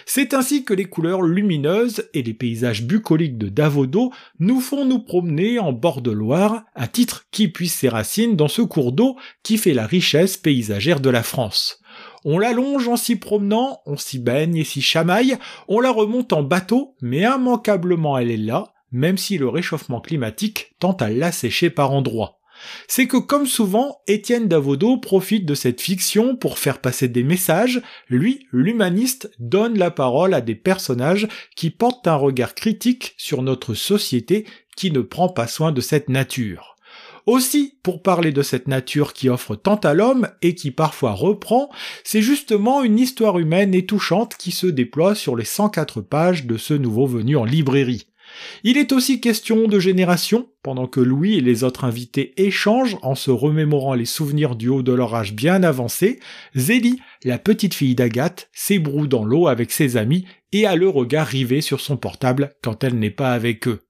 C'est 0.05 0.33
ainsi 0.33 0.63
que 0.63 0.73
les 0.73 0.85
couleurs 0.85 1.21
lumineuses 1.21 2.07
et 2.13 2.23
les 2.23 2.33
paysages 2.33 2.83
bucoliques 2.83 3.37
de 3.37 3.49
Davodo 3.49 4.11
nous 4.39 4.61
font 4.61 4.85
nous 4.85 4.99
promener 4.99 5.59
en 5.59 5.73
bord 5.73 6.01
de 6.01 6.11
Loire, 6.11 6.63
un 6.75 6.87
titre 6.87 7.25
qui 7.31 7.47
puise 7.47 7.73
ses 7.73 7.89
racines 7.89 8.35
dans 8.35 8.47
ce 8.47 8.61
cours 8.61 8.91
d'eau 8.91 9.17
qui 9.43 9.57
fait 9.57 9.73
la 9.73 9.85
richesse 9.87 10.37
paysagère 10.37 10.99
de 10.99 11.09
la 11.09 11.23
France. 11.23 11.79
On 12.23 12.39
l'allonge 12.39 12.87
en 12.87 12.97
s'y 12.97 13.15
promenant, 13.15 13.79
on 13.85 13.97
s'y 13.97 14.19
baigne 14.19 14.57
et 14.57 14.63
s'y 14.63 14.81
chamaille, 14.81 15.37
on 15.67 15.79
la 15.79 15.91
remonte 15.91 16.33
en 16.33 16.43
bateau, 16.43 16.95
mais 17.01 17.21
immanquablement 17.21 18.17
elle 18.17 18.31
est 18.31 18.37
là, 18.37 18.74
même 18.91 19.17
si 19.17 19.37
le 19.37 19.49
réchauffement 19.49 20.01
climatique 20.01 20.75
tend 20.79 20.93
à 20.93 21.09
l'assécher 21.09 21.69
par 21.69 21.91
endroits. 21.91 22.39
C'est 22.87 23.07
que 23.07 23.17
comme 23.17 23.47
souvent, 23.47 23.99
Étienne 24.07 24.47
Davodo 24.47 24.97
profite 24.97 25.45
de 25.45 25.55
cette 25.55 25.81
fiction 25.81 26.35
pour 26.35 26.57
faire 26.57 26.79
passer 26.79 27.07
des 27.07 27.23
messages, 27.23 27.81
lui, 28.07 28.47
l'humaniste, 28.51 29.31
donne 29.39 29.77
la 29.77 29.91
parole 29.91 30.33
à 30.33 30.41
des 30.41 30.55
personnages 30.55 31.27
qui 31.55 31.69
portent 31.69 32.07
un 32.07 32.15
regard 32.15 32.55
critique 32.55 33.13
sur 33.17 33.41
notre 33.41 33.73
société 33.73 34.45
qui 34.75 34.91
ne 34.91 35.01
prend 35.01 35.29
pas 35.29 35.47
soin 35.47 35.71
de 35.71 35.81
cette 35.81 36.09
nature. 36.09 36.75
Aussi, 37.25 37.79
pour 37.81 38.03
parler 38.03 38.31
de 38.31 38.43
cette 38.43 38.67
nature 38.67 39.13
qui 39.13 39.29
offre 39.29 39.55
tant 39.55 39.77
à 39.77 39.95
l'homme 39.95 40.29
et 40.43 40.53
qui 40.53 40.69
parfois 40.69 41.11
reprend, 41.11 41.71
c'est 42.03 42.21
justement 42.21 42.83
une 42.83 42.99
histoire 42.99 43.39
humaine 43.39 43.73
et 43.73 43.85
touchante 43.85 44.35
qui 44.37 44.51
se 44.51 44.67
déploie 44.67 45.15
sur 45.15 45.35
les 45.35 45.45
104 45.45 46.01
pages 46.01 46.45
de 46.45 46.57
ce 46.57 46.75
nouveau 46.75 47.07
venu 47.07 47.35
en 47.35 47.45
librairie. 47.45 48.07
Il 48.63 48.77
est 48.77 48.91
aussi 48.91 49.21
question 49.21 49.67
de 49.67 49.79
génération, 49.79 50.49
pendant 50.63 50.87
que 50.87 50.99
Louis 50.99 51.35
et 51.35 51.41
les 51.41 51.63
autres 51.63 51.83
invités 51.83 52.33
échangent 52.37 52.97
en 53.01 53.15
se 53.15 53.31
remémorant 53.31 53.93
les 53.93 54.05
souvenirs 54.05 54.55
du 54.55 54.69
haut 54.69 54.83
de 54.83 54.93
leur 54.93 55.13
âge 55.15 55.33
bien 55.33 55.63
avancé, 55.63 56.19
Zélie, 56.55 56.99
la 57.23 57.37
petite 57.37 57.73
fille 57.73 57.95
d'Agathe, 57.95 58.49
s'ébroue 58.53 59.07
dans 59.07 59.25
l'eau 59.25 59.47
avec 59.47 59.71
ses 59.71 59.97
amis 59.97 60.25
et 60.51 60.65
a 60.65 60.75
le 60.75 60.89
regard 60.89 61.27
rivé 61.27 61.61
sur 61.61 61.81
son 61.81 61.97
portable 61.97 62.53
quand 62.61 62.83
elle 62.83 62.97
n'est 62.97 63.09
pas 63.09 63.33
avec 63.33 63.67
eux. 63.67 63.81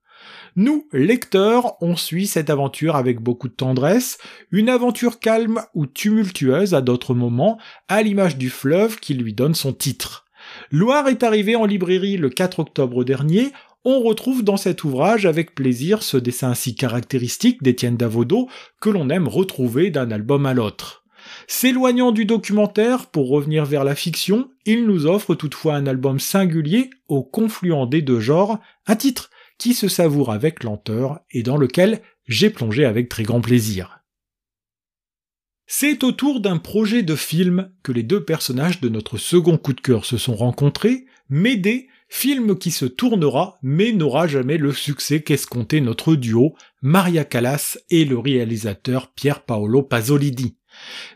Nous, 0.58 0.88
lecteurs, 0.92 1.76
on 1.82 1.96
suit 1.96 2.26
cette 2.26 2.48
aventure 2.48 2.96
avec 2.96 3.20
beaucoup 3.20 3.48
de 3.48 3.52
tendresse, 3.52 4.16
une 4.50 4.70
aventure 4.70 5.20
calme 5.20 5.60
ou 5.74 5.84
tumultueuse 5.84 6.72
à 6.72 6.80
d'autres 6.80 7.14
moments, 7.14 7.58
à 7.88 8.02
l'image 8.02 8.38
du 8.38 8.48
fleuve 8.48 8.98
qui 8.98 9.12
lui 9.12 9.34
donne 9.34 9.54
son 9.54 9.74
titre. 9.74 10.24
Loire 10.70 11.08
est 11.08 11.22
arrivé 11.22 11.56
en 11.56 11.66
librairie 11.66 12.16
le 12.16 12.30
4 12.30 12.60
octobre 12.60 13.04
dernier, 13.04 13.52
on 13.88 14.00
retrouve 14.02 14.42
dans 14.42 14.56
cet 14.56 14.82
ouvrage 14.82 15.26
avec 15.26 15.54
plaisir 15.54 16.02
ce 16.02 16.16
dessin 16.16 16.54
si 16.54 16.74
caractéristique 16.74 17.62
d'Étienne 17.62 17.96
Davodo 17.96 18.48
que 18.80 18.90
l'on 18.90 19.08
aime 19.10 19.28
retrouver 19.28 19.90
d'un 19.90 20.10
album 20.10 20.44
à 20.44 20.54
l'autre. 20.54 21.04
S'éloignant 21.46 22.10
du 22.10 22.24
documentaire 22.24 23.06
pour 23.06 23.28
revenir 23.28 23.64
vers 23.64 23.84
la 23.84 23.94
fiction, 23.94 24.50
il 24.64 24.86
nous 24.86 25.06
offre 25.06 25.36
toutefois 25.36 25.76
un 25.76 25.86
album 25.86 26.18
singulier 26.18 26.90
au 27.06 27.22
confluent 27.22 27.86
des 27.88 28.02
deux 28.02 28.18
genres, 28.18 28.58
un 28.88 28.96
titre 28.96 29.30
qui 29.56 29.72
se 29.72 29.86
savoure 29.86 30.32
avec 30.32 30.64
lenteur 30.64 31.20
et 31.30 31.44
dans 31.44 31.56
lequel 31.56 32.02
j'ai 32.26 32.50
plongé 32.50 32.84
avec 32.84 33.08
très 33.08 33.22
grand 33.22 33.40
plaisir. 33.40 34.00
C'est 35.68 36.02
autour 36.02 36.40
d'un 36.40 36.58
projet 36.58 37.04
de 37.04 37.14
film 37.14 37.70
que 37.84 37.92
les 37.92 38.02
deux 38.02 38.24
personnages 38.24 38.80
de 38.80 38.88
notre 38.88 39.16
second 39.16 39.58
coup 39.58 39.74
de 39.74 39.80
cœur 39.80 40.04
se 40.04 40.18
sont 40.18 40.34
rencontrés, 40.34 41.06
Médée, 41.28 41.88
film 42.08 42.56
qui 42.58 42.70
se 42.70 42.86
tournera 42.86 43.58
mais 43.62 43.92
n'aura 43.92 44.26
jamais 44.26 44.58
le 44.58 44.72
succès 44.72 45.22
qu'escomptait 45.22 45.80
notre 45.80 46.14
duo, 46.14 46.54
Maria 46.82 47.24
Callas 47.24 47.78
et 47.90 48.04
le 48.04 48.18
réalisateur 48.18 49.12
Pier 49.12 49.34
Paolo 49.46 49.82
Pasolini. 49.82 50.56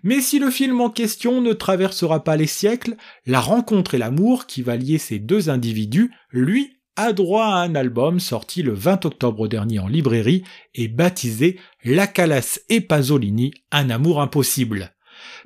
Mais 0.03 0.21
si 0.21 0.39
le 0.39 0.51
film 0.51 0.81
en 0.81 0.91
question 0.91 1.41
ne 1.41 1.53
traversera 1.53 2.25
pas 2.25 2.37
les 2.37 2.47
siècles, 2.47 2.97
la 3.27 3.41
rencontre 3.41 3.95
et 3.95 3.99
l'amour 3.99 4.47
qui 4.47 4.63
va 4.63 4.77
lier 4.77 4.99
ces 4.99 5.19
deux 5.19 5.51
individus, 5.51 6.11
lui, 6.31 6.81
a 6.97 7.13
droit 7.13 7.47
à 7.47 7.63
un 7.63 7.75
album 7.75 8.21
sorti 8.21 8.63
le 8.63 8.75
20 8.75 9.07
octobre 9.07 9.49
dernier 9.49 9.79
en 9.79 9.89
librairie 9.89 10.45
et 10.75 10.89
baptisé 10.89 11.59
La 11.85 12.07
Calas 12.07 12.61
et 12.69 12.81
Pasolini, 12.81 13.53
un 13.71 13.91
amour 13.91 14.21
impossible. 14.21 14.93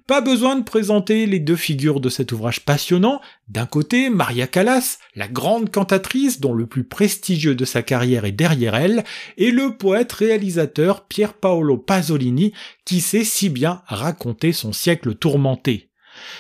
Pas 0.07 0.21
besoin 0.21 0.57
de 0.57 0.65
présenter 0.65 1.27
les 1.27 1.39
deux 1.39 1.57
figures 1.57 2.01
de 2.01 2.09
cet 2.09 2.33
ouvrage 2.33 2.61
passionnant. 2.61 3.21
D'un 3.49 3.67
côté, 3.67 4.11
Maria 4.11 4.47
Callas, 4.47 4.99
la 5.15 5.29
grande 5.29 5.71
cantatrice 5.71 6.41
dont 6.41 6.53
le 6.53 6.67
plus 6.67 6.85
prestigieux 6.85 7.55
de 7.55 7.65
sa 7.65 7.83
carrière 7.83 8.25
est 8.25 8.33
derrière 8.33 8.75
elle, 8.75 9.05
et 9.37 9.51
le 9.51 9.77
poète-réalisateur 9.77 11.07
Pier 11.07 11.29
Paolo 11.41 11.79
Pasolini 11.79 12.53
qui 12.85 13.01
sait 13.01 13.25
si 13.25 13.49
bien 13.49 13.83
raconter 13.87 14.53
son 14.53 14.73
siècle 14.73 15.15
tourmenté. 15.15 15.91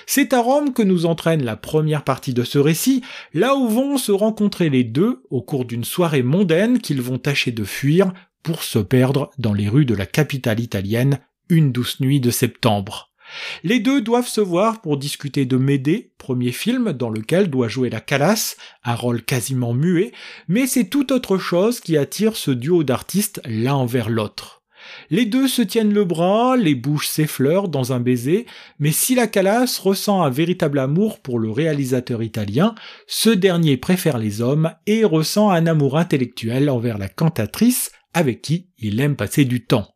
C'est 0.07 0.33
à 0.33 0.41
Rome 0.41 0.73
que 0.73 0.83
nous 0.83 1.07
entraîne 1.07 1.45
la 1.45 1.57
première 1.57 2.05
partie 2.05 2.35
de 2.35 2.45
ce 2.45 2.59
récit, 2.59 3.03
là 3.33 3.57
où 3.57 3.69
vont 3.69 3.99
se 3.99 4.13
rencontrer 4.13 4.71
les 4.71 4.85
deux 4.85 5.23
au 5.31 5.43
cours 5.43 5.65
d'une 5.65 5.85
soirée 5.85 6.23
mondaine 6.23 6.79
qu'ils 6.79 7.03
vont 7.03 7.19
tâcher 7.19 7.51
de 7.51 7.65
fuir 7.65 8.13
pour 8.43 8.63
se 8.63 8.79
perdre 8.79 9.31
dans 9.39 9.55
les 9.55 9.69
rues 9.69 9.87
de 9.87 9.95
la 9.95 10.07
capitale 10.07 10.61
italienne 10.61 11.19
une 11.49 11.73
douce 11.73 12.01
nuit 12.01 12.21
de 12.21 12.31
septembre. 12.31 13.14
Les 13.63 13.81
deux 13.81 14.01
doivent 14.01 14.29
se 14.29 14.41
voir 14.41 14.81
pour 14.81 14.97
discuter 14.97 15.47
de 15.47 15.57
Médée, 15.57 16.13
premier 16.19 16.53
film 16.53 16.93
dans 16.93 17.11
lequel 17.11 17.51
doit 17.51 17.69
jouer 17.69 17.91
la 17.91 18.01
Calas, 18.01 18.57
un 18.85 18.95
rôle 18.95 19.23
quasiment 19.23 19.75
muet, 19.75 20.13
mais 20.49 20.67
c'est 20.67 20.89
tout 20.89 21.13
autre 21.13 21.39
chose 21.39 21.81
qui 21.81 21.97
attire 21.97 22.37
ce 22.37 22.51
duo 22.51 22.85
d'artistes 22.85 23.41
l'un 23.45 23.75
envers 23.75 24.11
l'autre. 24.11 24.63
Les 25.11 25.25
deux 25.25 25.49
se 25.49 25.63
tiennent 25.63 25.95
le 25.95 26.05
bras, 26.05 26.57
les 26.57 26.75
bouches 26.75 27.09
s'effleurent 27.09 27.69
dans 27.69 27.93
un 27.93 28.01
baiser, 28.01 28.47
mais 28.79 28.93
si 28.93 29.15
la 29.15 29.27
Calas 29.27 29.81
ressent 29.83 30.23
un 30.23 30.31
véritable 30.31 30.79
amour 30.79 31.21
pour 31.21 31.39
le 31.39 31.51
réalisateur 31.51 32.23
italien, 32.23 32.75
ce 33.07 33.31
dernier 33.31 33.77
préfère 33.77 34.19
les 34.19 34.41
hommes 34.41 34.73
et 34.87 35.05
ressent 35.05 35.51
un 35.51 35.67
amour 35.67 35.97
intellectuel 35.97 36.71
envers 36.71 36.99
la 36.99 37.09
cantatrice 37.09 37.93
avec 38.13 38.43
qui 38.43 38.69
il 38.79 39.01
aime 39.01 39.17
passer 39.17 39.45
du 39.45 39.65
temps. 39.65 39.94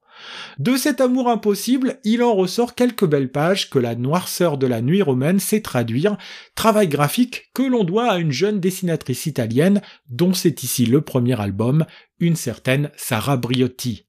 De 0.58 0.76
cet 0.76 1.00
amour 1.00 1.28
impossible, 1.28 1.98
il 2.04 2.22
en 2.22 2.34
ressort 2.34 2.74
quelques 2.74 3.06
belles 3.06 3.30
pages 3.30 3.70
que 3.70 3.78
la 3.78 3.94
noirceur 3.94 4.58
de 4.58 4.66
la 4.66 4.80
nuit 4.80 5.02
romaine 5.02 5.38
sait 5.38 5.60
traduire, 5.60 6.16
travail 6.54 6.88
graphique 6.88 7.50
que 7.54 7.62
l'on 7.62 7.84
doit 7.84 8.10
à 8.10 8.18
une 8.18 8.32
jeune 8.32 8.60
dessinatrice 8.60 9.26
italienne 9.26 9.80
dont 10.08 10.34
c'est 10.34 10.62
ici 10.62 10.86
le 10.86 11.00
premier 11.00 11.40
album, 11.40 11.84
une 12.20 12.36
certaine 12.36 12.90
Sarah 12.96 13.36
Briotti. 13.36 14.04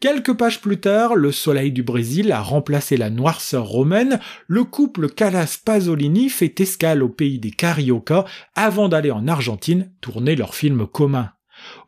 Quelques 0.00 0.34
pages 0.34 0.60
plus 0.60 0.80
tard, 0.80 1.14
le 1.14 1.30
soleil 1.30 1.72
du 1.72 1.82
Brésil 1.82 2.32
a 2.32 2.40
remplacé 2.40 2.96
la 2.96 3.10
noirceur 3.10 3.64
romaine, 3.64 4.18
le 4.48 4.64
couple 4.64 5.08
Calas 5.08 5.60
Pasolini 5.64 6.28
fait 6.28 6.60
escale 6.60 7.02
au 7.02 7.08
pays 7.08 7.38
des 7.38 7.50
Carioca 7.50 8.24
avant 8.54 8.88
d'aller 8.88 9.10
en 9.10 9.28
Argentine 9.28 9.92
tourner 10.00 10.34
leur 10.34 10.54
film 10.54 10.86
commun. 10.86 11.30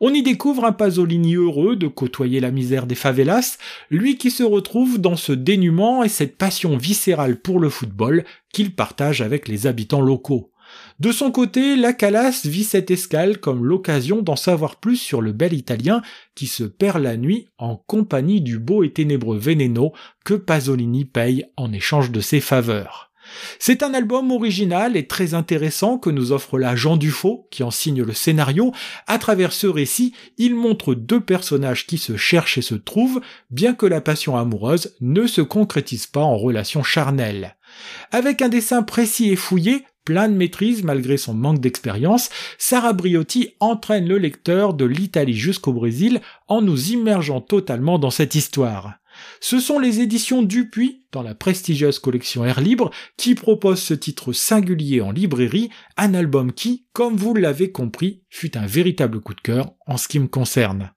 On 0.01 0.13
y 0.13 0.23
découvre 0.23 0.65
un 0.65 0.71
Pasolini 0.71 1.35
heureux 1.35 1.75
de 1.75 1.87
côtoyer 1.87 2.39
la 2.39 2.51
misère 2.51 2.85
des 2.85 2.95
favelas, 2.95 3.57
lui 3.89 4.17
qui 4.17 4.31
se 4.31 4.43
retrouve 4.43 4.99
dans 4.99 5.15
ce 5.15 5.31
dénuement 5.31 6.03
et 6.03 6.09
cette 6.09 6.37
passion 6.37 6.77
viscérale 6.77 7.39
pour 7.39 7.59
le 7.59 7.69
football 7.69 8.23
qu'il 8.53 8.75
partage 8.75 9.21
avec 9.21 9.47
les 9.47 9.67
habitants 9.67 10.01
locaux. 10.01 10.51
De 10.99 11.11
son 11.11 11.31
côté, 11.31 11.75
la 11.75 11.93
Calas 11.93 12.41
vit 12.45 12.63
cette 12.63 12.89
escale 12.89 13.39
comme 13.39 13.65
l'occasion 13.65 14.21
d'en 14.21 14.35
savoir 14.35 14.77
plus 14.77 14.97
sur 14.97 15.21
le 15.21 15.31
bel 15.31 15.53
Italien 15.53 16.01
qui 16.35 16.47
se 16.47 16.63
perd 16.63 17.01
la 17.01 17.17
nuit 17.17 17.49
en 17.57 17.75
compagnie 17.75 18.41
du 18.41 18.59
beau 18.59 18.83
et 18.83 18.91
ténébreux 18.91 19.37
Veneno 19.37 19.93
que 20.23 20.33
Pasolini 20.33 21.05
paye 21.05 21.45
en 21.57 21.73
échange 21.73 22.11
de 22.11 22.21
ses 22.21 22.39
faveurs. 22.39 23.04
C'est 23.59 23.83
un 23.83 23.93
album 23.93 24.31
original 24.31 24.97
et 24.97 25.07
très 25.07 25.33
intéressant 25.33 25.97
que 25.97 26.09
nous 26.09 26.31
offre 26.31 26.59
là 26.59 26.75
Jean 26.75 26.97
Dufaux, 26.97 27.47
qui 27.51 27.63
en 27.63 27.71
signe 27.71 28.03
le 28.03 28.13
scénario. 28.13 28.71
À 29.07 29.17
travers 29.17 29.53
ce 29.53 29.67
récit, 29.67 30.13
il 30.37 30.55
montre 30.55 30.93
deux 30.93 31.21
personnages 31.21 31.85
qui 31.87 31.97
se 31.97 32.17
cherchent 32.17 32.57
et 32.57 32.61
se 32.61 32.75
trouvent, 32.75 33.21
bien 33.49 33.73
que 33.73 33.85
la 33.85 34.01
passion 34.01 34.37
amoureuse 34.37 34.95
ne 35.01 35.27
se 35.27 35.41
concrétise 35.41 36.07
pas 36.07 36.21
en 36.21 36.37
relation 36.37 36.83
charnelle. 36.83 37.55
Avec 38.11 38.41
un 38.41 38.49
dessin 38.49 38.83
précis 38.83 39.29
et 39.29 39.35
fouillé, 39.35 39.83
plein 40.05 40.29
de 40.29 40.35
maîtrise 40.35 40.83
malgré 40.83 41.17
son 41.17 41.33
manque 41.33 41.59
d'expérience, 41.59 42.29
Sarah 42.57 42.93
Briotti 42.93 43.55
entraîne 43.59 44.07
le 44.07 44.17
lecteur 44.17 44.73
de 44.73 44.85
l'Italie 44.85 45.35
jusqu'au 45.35 45.73
Brésil 45.73 46.21
en 46.47 46.61
nous 46.61 46.91
immergeant 46.91 47.41
totalement 47.41 47.99
dans 47.99 48.11
cette 48.11 48.35
histoire. 48.35 48.93
Ce 49.39 49.59
sont 49.59 49.79
les 49.79 49.99
éditions 50.01 50.43
Dupuis, 50.43 51.05
dans 51.11 51.23
la 51.23 51.35
prestigieuse 51.35 51.99
collection 51.99 52.45
Air 52.45 52.61
Libre, 52.61 52.91
qui 53.17 53.35
proposent 53.35 53.81
ce 53.81 53.93
titre 53.93 54.33
singulier 54.33 55.01
en 55.01 55.11
librairie, 55.11 55.69
un 55.97 56.13
album 56.13 56.53
qui, 56.53 56.87
comme 56.93 57.15
vous 57.15 57.33
l'avez 57.33 57.71
compris, 57.71 58.23
fut 58.29 58.57
un 58.57 58.65
véritable 58.65 59.19
coup 59.21 59.33
de 59.33 59.41
cœur 59.41 59.73
en 59.87 59.97
ce 59.97 60.07
qui 60.07 60.19
me 60.19 60.27
concerne. 60.27 60.91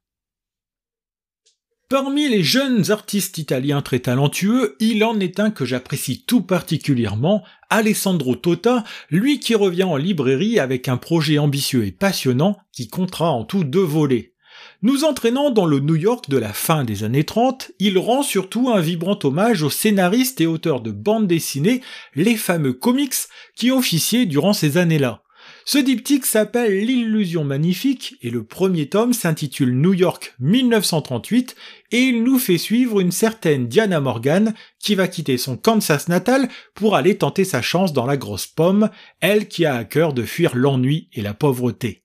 Parmi 1.89 2.29
les 2.29 2.43
jeunes 2.43 2.91
artistes 2.91 3.39
italiens 3.39 3.81
très 3.81 4.01
talentueux, 4.01 4.77
il 4.79 5.03
en 5.05 5.19
est 5.21 5.41
un 5.41 5.51
que 5.51 5.65
j'apprécie 5.65 6.23
tout 6.27 6.43
particulièrement, 6.43 7.43
Alessandro 7.71 8.37
Tota, 8.37 8.85
lui 9.09 9.41
qui 9.41 9.55
revient 9.55 9.85
en 9.85 9.97
librairie 9.97 10.59
avec 10.59 10.89
un 10.89 10.99
projet 10.99 11.39
ambitieux 11.39 11.87
et 11.87 11.93
passionnant 11.93 12.59
qui 12.73 12.89
comptera 12.89 13.31
en 13.31 13.45
tout 13.45 13.65
deux 13.65 13.81
volets. 13.81 14.35
Nous 14.81 15.03
entraînant 15.03 15.51
dans 15.51 15.67
le 15.67 15.81
New 15.81 15.97
York 15.97 16.31
de 16.31 16.37
la 16.37 16.53
fin 16.53 16.85
des 16.85 17.03
années 17.03 17.25
30, 17.25 17.73
il 17.81 17.99
rend 17.99 18.23
surtout 18.23 18.71
un 18.71 18.81
vibrant 18.81 19.19
hommage 19.25 19.65
aux 19.65 19.71
scénaristes 19.71 20.41
et 20.41 20.47
auteurs 20.47 20.81
de 20.81 20.93
bandes 20.93 21.27
dessinées, 21.27 21.81
les 22.15 22.37
fameux 22.37 22.75
comics, 22.75 23.15
qui 23.57 23.73
officiaient 23.73 24.25
durant 24.25 24.53
ces 24.53 24.77
années-là. 24.77 25.25
Ce 25.65 25.79
diptyque 25.79 26.27
s'appelle 26.27 26.87
L'illusion 26.87 27.43
magnifique 27.43 28.19
et 28.23 28.31
le 28.31 28.45
premier 28.45 28.89
tome 28.89 29.13
s'intitule 29.13 29.77
New 29.77 29.95
York 29.95 30.37
1938 30.39 31.57
et 31.91 32.01
il 32.01 32.23
nous 32.23 32.39
fait 32.39 32.57
suivre 32.57 33.01
une 33.01 33.11
certaine 33.11 33.67
Diana 33.67 33.99
Morgan 33.99 34.55
qui 34.79 34.95
va 34.95 35.09
quitter 35.09 35.39
son 35.39 35.57
Kansas 35.57 36.07
natal 36.07 36.49
pour 36.75 36.95
aller 36.95 37.19
tenter 37.19 37.45
sa 37.45 37.63
chance 37.63 37.93
dans 37.93 38.07
la 38.07 38.17
grosse 38.17 38.47
pomme, 38.47 38.91
elle 39.21 39.49
qui 39.49 39.67
a 39.67 39.75
à 39.75 39.85
cœur 39.85 40.13
de 40.13 40.23
fuir 40.23 40.55
l'ennui 40.55 41.09
et 41.13 41.21
la 41.21 41.35
pauvreté. 41.35 42.05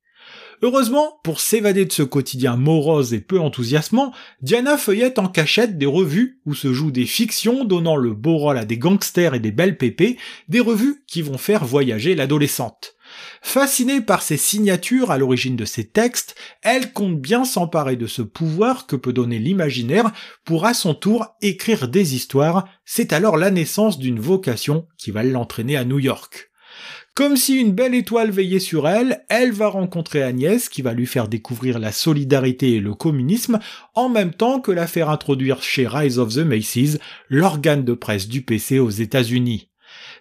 Heureusement, 0.65 1.19
pour 1.25 1.41
s'évader 1.41 1.83
de 1.83 1.91
ce 1.91 2.03
quotidien 2.03 2.55
morose 2.55 3.13
et 3.13 3.19
peu 3.19 3.37
enthousiasmant, 3.37 4.13
Diana 4.41 4.77
feuillette 4.77 5.19
en 5.19 5.27
cachette 5.27 5.77
des 5.77 5.85
revues 5.85 6.39
où 6.45 6.53
se 6.53 6.71
jouent 6.71 6.89
des 6.89 7.05
fictions 7.05 7.65
donnant 7.65 7.97
le 7.97 8.13
beau 8.13 8.37
rôle 8.37 8.57
à 8.57 8.63
des 8.63 8.77
gangsters 8.77 9.33
et 9.33 9.41
des 9.41 9.51
belles 9.51 9.77
pépées, 9.77 10.17
des 10.47 10.61
revues 10.61 11.03
qui 11.05 11.21
vont 11.21 11.37
faire 11.37 11.65
voyager 11.65 12.15
l'adolescente. 12.15 12.95
Fascinée 13.41 13.99
par 13.99 14.21
ces 14.21 14.37
signatures 14.37 15.11
à 15.11 15.17
l'origine 15.17 15.57
de 15.57 15.65
ses 15.65 15.83
textes, 15.83 16.33
elle 16.61 16.93
compte 16.93 17.19
bien 17.19 17.43
s'emparer 17.43 17.97
de 17.97 18.07
ce 18.07 18.21
pouvoir 18.21 18.87
que 18.87 18.95
peut 18.95 19.11
donner 19.11 19.39
l'imaginaire 19.39 20.13
pour 20.45 20.65
à 20.65 20.73
son 20.73 20.93
tour 20.93 21.27
écrire 21.41 21.89
des 21.89 22.15
histoires, 22.15 22.69
c'est 22.85 23.11
alors 23.11 23.35
la 23.35 23.51
naissance 23.51 23.99
d'une 23.99 24.21
vocation 24.21 24.87
qui 24.97 25.11
va 25.11 25.23
l'entraîner 25.23 25.75
à 25.75 25.83
New 25.83 25.99
York. 25.99 26.52
Comme 27.15 27.37
si 27.37 27.57
une 27.59 27.73
belle 27.73 27.93
étoile 27.93 28.31
veillait 28.31 28.57
sur 28.57 28.87
elle, 28.87 29.23
elle 29.29 29.51
va 29.51 29.67
rencontrer 29.67 30.23
Agnès 30.23 30.67
qui 30.67 30.81
va 30.81 30.93
lui 30.93 31.05
faire 31.05 31.27
découvrir 31.27 31.77
la 31.77 31.91
solidarité 31.91 32.71
et 32.71 32.79
le 32.79 32.95
communisme 32.95 33.59
en 33.93 34.09
même 34.09 34.33
temps 34.33 34.59
que 34.59 34.71
la 34.71 34.87
faire 34.87 35.11
introduire 35.11 35.61
chez 35.61 35.85
Rise 35.85 36.17
of 36.17 36.33
the 36.33 36.39
Macy's, 36.39 36.97
l'organe 37.29 37.83
de 37.83 37.93
presse 37.93 38.27
du 38.27 38.41
PC 38.41 38.79
aux 38.79 38.89
États-Unis. 38.89 39.69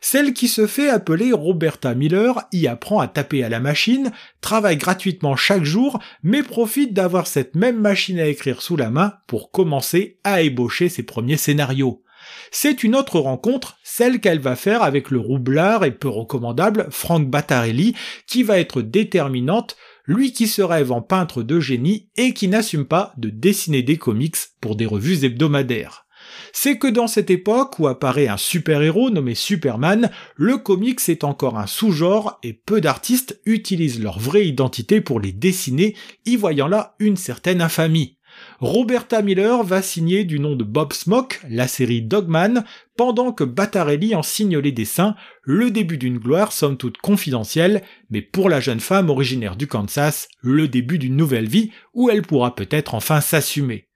Celle 0.03 0.35
qui 0.35 0.49
se 0.49 0.67
fait 0.67 0.91
appeler 0.91 1.33
Roberta 1.33 1.95
Miller 1.95 2.43
y 2.53 2.67
apprend 2.67 3.01
à 3.01 3.09
taper 3.09 3.43
à 3.43 3.49
la 3.49 3.61
machine, 3.61 4.13
travaille 4.43 4.77
gratuitement 4.77 5.35
chaque 5.35 5.65
jour, 5.65 5.99
mais 6.23 6.43
profite 6.43 6.93
d'avoir 6.93 7.27
cette 7.27 7.55
même 7.55 7.81
machine 7.81 8.21
à 8.21 8.27
écrire 8.27 8.61
sous 8.61 8.77
la 8.77 8.91
main 8.91 9.15
pour 9.27 9.51
commencer 9.51 10.19
à 10.25 10.43
ébaucher 10.43 10.91
ses 10.91 11.05
premiers 11.05 11.39
scénarios. 11.39 12.03
C'est 12.51 12.83
une 12.83 12.95
autre 12.97 13.19
rencontre, 13.19 13.79
celle 13.83 14.21
qu'elle 14.21 14.41
va 14.41 14.57
faire 14.57 14.83
avec 14.83 15.11
le 15.11 15.19
roublard 15.19 15.85
et 15.85 15.91
peu 15.91 16.09
recommandable 16.09 16.87
Frank 16.91 17.29
Battarelli, 17.29 17.95
qui 18.27 18.43
va 18.43 18.59
être 18.59 18.83
déterminante, 18.83 19.77
lui 20.07 20.33
qui 20.33 20.49
se 20.49 20.63
rêve 20.63 20.93
en 20.93 21.03
peintre 21.03 21.43
de 21.43 21.61
génie 21.61 22.09
et 22.17 22.35
qui 22.35 22.49
n'assume 22.49 22.87
pas 22.87 23.13
de 23.17 23.31
dessiner 23.31 23.83
des 23.83 23.97
comics 23.97 24.37
pour 24.61 24.77
des 24.77 24.87
revues 24.87 25.25
hebdomadaires. 25.25 26.07
c'est 26.53 26.79
que 26.79 26.87
dans 26.87 27.09
cette 27.09 27.31
époque 27.31 27.79
où 27.79 27.89
apparaît 27.89 28.29
un 28.29 28.37
super-héros 28.37 29.11
nommé 29.11 29.35
Superman, 29.35 30.11
le 30.37 30.59
comics 30.59 31.09
est 31.09 31.25
encore 31.25 31.59
un 31.59 31.67
sous-genre 31.67 32.39
et 32.43 32.53
peu 32.53 32.81
d'artistes 32.81 33.41
utilisent 33.45 34.01
leur 34.01 34.19
vraie 34.19 34.47
identité 34.47 35.01
pour 35.01 35.21
les 35.21 35.33
dessiner, 35.33 35.97
y 36.25 36.37
voyant 36.37 36.69
là 36.69 36.95
une 36.99 37.17
certaine 37.17 37.61
infamie. 37.61 38.19
Roberta 38.61 39.23
Miller 39.23 39.63
va 39.63 39.83
signer 39.83 40.25
du 40.25 40.39
nom 40.39 40.57
de 40.57 40.65
Bob 40.65 40.93
Smoke 40.93 41.41
la 41.49 41.69
série 41.69 42.03
Dogman, 42.03 42.65
pendant 42.97 43.33
que 43.33 43.45
Battarelli 43.45 44.15
en 44.15 44.23
signe 44.23 44.59
les 44.59 44.73
dessins, 44.73 45.15
le 45.43 45.71
début 45.71 45.99
d'une 45.99 46.19
gloire 46.19 46.53
somme 46.53 46.77
toute 46.77 46.99
confidentielle, 46.99 47.83
mais 48.11 48.23
pour 48.23 48.49
la 48.49 48.61
jeune 48.61 48.81
femme 48.81 49.11
originaire 49.11 49.57
du 49.57 49.67
Kansas, 49.67 50.29
le 50.41 50.69
début 50.69 50.99
d'une 50.99 51.17
nouvelle 51.17 51.49
vie 51.49 51.71
où 51.95 52.11
elle 52.11 52.23
pourra 52.23 52.55
peut-être 52.55 52.95
enfin 52.95 53.21
s'assumer. 53.21 53.89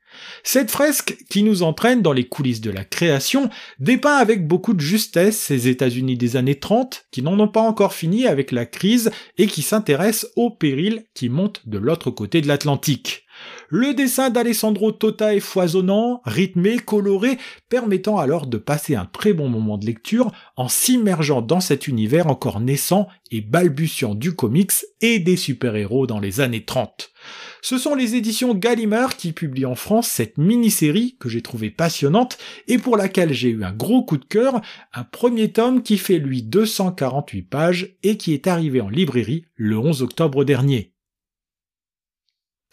Cette 0.43 0.71
fresque, 0.71 1.17
qui 1.29 1.43
nous 1.43 1.62
entraîne 1.62 2.03
dans 2.03 2.12
les 2.12 2.29
coulisses 2.29 2.61
de 2.61 2.71
la 2.71 2.85
création, 2.85 3.50
dépeint 3.79 4.17
avec 4.17 4.47
beaucoup 4.47 4.75
de 4.75 4.81
justesse 4.81 5.38
ces 5.38 5.69
États-Unis 5.69 6.17
des 6.17 6.37
années 6.37 6.59
30, 6.59 7.07
qui 7.11 7.23
n'en 7.23 7.38
ont 7.38 7.49
pas 7.49 7.61
encore 7.61 7.93
fini 7.93 8.26
avec 8.26 8.53
la 8.53 8.67
crise 8.67 9.11
et 9.38 9.47
qui 9.47 9.62
s'intéressent 9.62 10.31
aux 10.37 10.50
périls 10.50 11.05
qui 11.15 11.29
montent 11.29 11.62
de 11.67 11.79
l'autre 11.79 12.11
côté 12.11 12.41
de 12.41 12.49
l'Atlantique. 12.49 13.25
Le 13.68 13.94
dessin 13.94 14.30
d'Alessandro 14.30 14.92
Tota 14.92 15.35
est 15.35 15.40
foisonnant, 15.40 16.20
rythmé, 16.25 16.78
coloré, 16.78 17.37
permettant 17.68 18.16
alors 18.18 18.46
de 18.46 18.58
passer 18.58 18.94
un 18.94 19.06
très 19.06 19.32
bon 19.32 19.49
moment 19.49 19.76
de 19.76 19.87
lecture 19.87 20.30
en 20.56 20.68
s'immergeant 20.68 21.42
dans 21.42 21.58
cet 21.58 21.88
univers 21.88 22.28
encore 22.28 22.61
naissant 22.61 23.08
et 23.32 23.40
balbutiant 23.40 24.14
du 24.14 24.37
comics 24.37 24.70
et 25.00 25.18
des 25.18 25.37
super-héros 25.37 26.06
dans 26.06 26.20
les 26.20 26.40
années 26.40 26.64
30. 26.64 27.11
Ce 27.61 27.76
sont 27.76 27.96
les 27.96 28.14
éditions 28.14 28.54
Gallimard 28.54 29.16
qui 29.16 29.32
publient 29.32 29.66
en 29.66 29.75
France 29.75 30.06
cette 30.06 30.38
mini-série 30.38 31.16
que 31.18 31.28
j'ai 31.28 31.42
trouvée 31.42 31.70
passionnante 31.70 32.38
et 32.68 32.78
pour 32.78 32.96
laquelle 32.96 33.32
j'ai 33.32 33.49
eu 33.49 33.64
un 33.64 33.73
gros 33.73 34.04
coup 34.04 34.16
de 34.16 34.25
cœur, 34.25 34.61
un 34.94 35.02
premier 35.02 35.50
tome 35.50 35.82
qui 35.82 35.99
fait 35.99 36.18
lui 36.18 36.44
248 36.44 37.42
pages 37.42 37.96
et 38.04 38.16
qui 38.16 38.32
est 38.32 38.46
arrivé 38.46 38.80
en 38.80 38.88
librairie 38.88 39.44
le 39.56 39.76
11 39.76 40.02
octobre 40.02 40.44
dernier. 40.44 40.92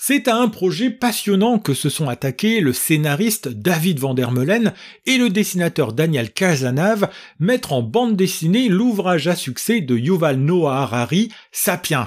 C'est 0.06 0.28
à 0.28 0.36
un 0.36 0.50
projet 0.50 0.90
passionnant 0.90 1.60
que 1.60 1.74
se 1.74 1.88
sont 1.88 2.10
attaqués 2.10 2.60
le 2.60 2.74
scénariste 2.74 3.48
David 3.48 4.00
Vandermeulen 4.00 4.74
et 5.06 5.18
le 5.18 5.30
dessinateur 5.30 5.94
Daniel 5.94 6.34
Casanave, 6.34 7.10
mettre 7.40 7.72
en 7.72 7.84
bande 7.84 8.18
dessinée 8.18 8.68
l'ouvrage 8.68 9.30
à 9.30 9.38
succès 9.38 9.80
de 9.80 9.96
Yuval 9.96 10.40
Noah 10.40 10.82
Harari, 10.82 11.30
Sapiens. 11.54 12.06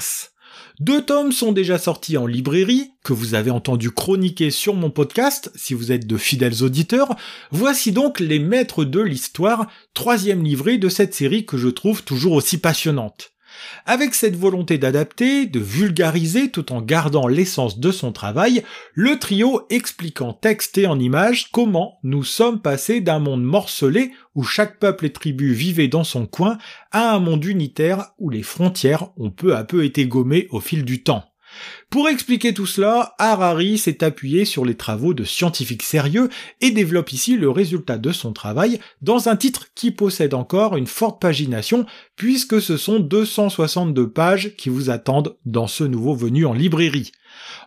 Deux 0.79 1.07
tomes 1.07 1.33
sont 1.33 1.53
déjà 1.53 1.79
sortis 1.79 2.19
en 2.19 2.27
librairie, 2.27 2.91
que 3.03 3.15
vous 3.15 3.33
avez 3.33 3.51
entendu 3.51 3.91
chroniquer 3.91 4.51
sur 4.51 4.75
mon 4.75 4.91
podcast 4.91 5.51
si 5.55 5.73
vous 5.73 5.91
êtes 5.91 6.07
de 6.07 6.19
fidèles 6.19 6.63
auditeurs. 6.63 7.17
Voici 7.51 7.93
donc 7.93 8.21
Les 8.21 8.41
Maîtres 8.41 8.85
de 8.85 9.01
l'Histoire, 9.01 9.69
troisième 9.95 10.45
livret 10.45 10.77
de 10.77 10.91
cette 10.91 11.15
série 11.15 11.47
que 11.47 11.57
je 11.57 11.69
trouve 11.69 12.03
toujours 12.03 12.35
aussi 12.35 12.59
passionnante. 12.59 13.36
Avec 13.85 14.15
cette 14.15 14.37
volonté 14.37 14.79
d'adapter, 14.79 15.47
de 15.47 15.61
vulgariser 15.61 16.51
tout 16.51 16.73
en 16.73 16.83
gardant 16.83 17.27
l'essence 17.27 17.79
de 17.79 17.91
son 17.91 18.13
travail, 18.13 18.63
le 18.95 19.19
trio 19.19 19.63
explique 19.71 20.21
en 20.21 20.33
texte 20.33 20.79
et 20.79 20.87
en 20.87 20.99
images 20.99 21.51
comment 21.53 21.99
nous 22.03 22.25
sommes 22.25 22.61
passés 22.61 23.01
d'un 23.01 23.19
monde 23.19 23.45
morcelé 23.45 24.13
où 24.35 24.43
chaque 24.43 24.79
peuple 24.79 25.07
et 25.07 25.13
tribu 25.13 25.53
vivait 25.53 25.89
dans 25.89 26.05
son 26.05 26.27
coin 26.27 26.59
à 26.93 27.15
un 27.15 27.19
monde 27.19 27.45
unitaire 27.45 28.13
où 28.19 28.31
les 28.31 28.43
frontières 28.43 29.09
ont 29.17 29.31
peu 29.31 29.57
à 29.57 29.65
peu 29.65 29.85
été 29.85 30.07
gommées 30.07 30.47
au 30.51 30.61
fil 30.61 30.85
du 30.85 31.03
temps. 31.03 31.25
Pour 31.91 32.09
expliquer 32.09 32.53
tout 32.53 32.67
cela, 32.67 33.15
Harari 33.19 33.79
s'est 33.79 34.03
appuyé 34.03 34.45
sur 34.45 34.65
les 34.65 34.75
travaux 34.75 35.15
de 35.15 35.25
scientifiques 35.25 35.83
sérieux 35.83 36.29
et 36.61 36.71
développe 36.71 37.13
ici 37.13 37.37
le 37.37 37.51
résultat 37.51 37.99
de 37.99 38.13
son 38.13 38.33
travail 38.33 38.81
dans 39.03 39.29
un 39.29 39.37
titre 39.37 39.69
qui 39.75 39.91
possède 39.91 40.35
encore 40.35 40.77
une 40.77 40.87
forte 40.87 41.21
pagination 41.21 41.87
puisque 42.17 42.61
ce 42.61 42.77
sont 42.77 42.99
262 42.99 44.11
pages 44.11 44.57
qui 44.57 44.69
vous 44.69 44.91
attendent 44.91 45.37
dans 45.45 45.67
ce 45.67 45.85
nouveau 45.85 46.15
venu 46.15 46.47
en 46.47 46.53
librairie. 46.53 47.13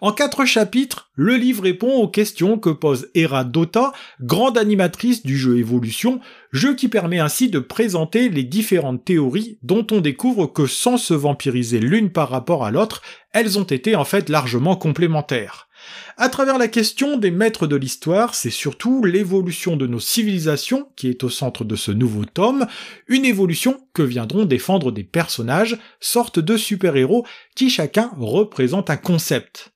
En 0.02 0.12
quatre 0.12 0.46
chapitres, 0.46 1.10
le 1.16 1.36
livre 1.36 1.64
répond 1.64 1.94
aux 1.94 2.08
questions 2.08 2.58
que 2.58 2.70
pose 2.70 3.10
Hera 3.16 3.44
Dota, 3.44 3.92
grande 4.22 4.58
animatrice 4.58 5.24
du 5.24 5.38
jeu 5.38 5.58
Evolution, 5.58 6.20
jeu 6.52 6.76
qui 6.76 6.88
permet 6.88 7.20
ainsi 7.20 7.50
de 7.50 7.60
présenter 7.60 8.30
les 8.30 8.44
différentes 8.44 9.06
théories 9.06 9.58
dont 9.64 9.86
on 9.92 10.02
découvre 10.02 10.48
que 10.48 10.68
sans 10.68 10.98
se 10.98 11.14
vampiriser 11.14 11.80
l'une 11.80 12.12
par 12.12 12.30
rapport 12.30 12.66
à 12.66 12.72
l'autre, 12.72 13.02
elles 13.32 13.60
ont 13.60 13.64
été 13.64 13.96
en 13.96 14.06
fait 14.06 14.30
largement 14.30 14.76
complémentaires. 14.76 15.69
À 16.18 16.30
travers 16.30 16.58
la 16.58 16.68
question 16.68 17.18
des 17.18 17.32
maîtres 17.32 17.68
de 17.68 17.76
l'histoire, 17.76 18.36
c'est 18.36 18.50
surtout 18.50 19.06
l'évolution 19.06 19.78
de 19.78 19.88
nos 19.88 20.00
civilisations 20.00 20.90
qui 20.96 21.08
est 21.08 21.24
au 21.24 21.30
centre 21.30 21.64
de 21.64 21.76
ce 21.76 21.92
nouveau 21.92 22.26
tome, 22.26 22.68
une 23.08 23.26
évolution 23.26 23.80
que 23.94 24.04
viendront 24.04 24.46
défendre 24.46 24.92
des 24.92 25.04
personnages, 25.04 25.78
sortes 26.00 26.40
de 26.40 26.58
super-héros 26.58 27.26
qui 27.56 27.70
chacun 27.70 28.12
représente 28.18 28.90
un 28.90 28.98
concept. 28.98 29.72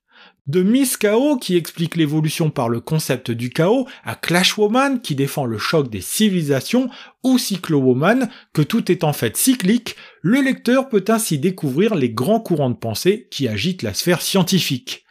De 0.46 0.62
Miss 0.62 0.98
Chaos 0.98 1.38
qui 1.38 1.56
explique 1.56 1.96
l'évolution 1.96 2.50
par 2.50 2.68
le 2.68 2.80
concept 2.80 3.30
du 3.30 3.48
chaos, 3.48 3.88
à 4.04 4.14
Clash 4.14 4.58
Woman 4.58 5.00
qui 5.00 5.14
défend 5.14 5.46
le 5.46 5.56
choc 5.56 5.88
des 5.88 6.02
civilisations, 6.02 6.90
ou 7.22 7.38
Cyclo 7.38 7.78
Woman 7.78 8.28
que 8.52 8.60
tout 8.60 8.92
est 8.92 9.04
en 9.04 9.14
fait 9.14 9.38
cyclique, 9.38 9.96
le 10.20 10.42
lecteur 10.42 10.90
peut 10.90 11.04
ainsi 11.08 11.38
découvrir 11.38 11.94
les 11.94 12.10
grands 12.10 12.40
courants 12.40 12.68
de 12.68 12.76
pensée 12.76 13.26
qui 13.30 13.48
agitent 13.48 13.82
la 13.82 13.94
sphère 13.94 14.20
scientifique. 14.20 15.03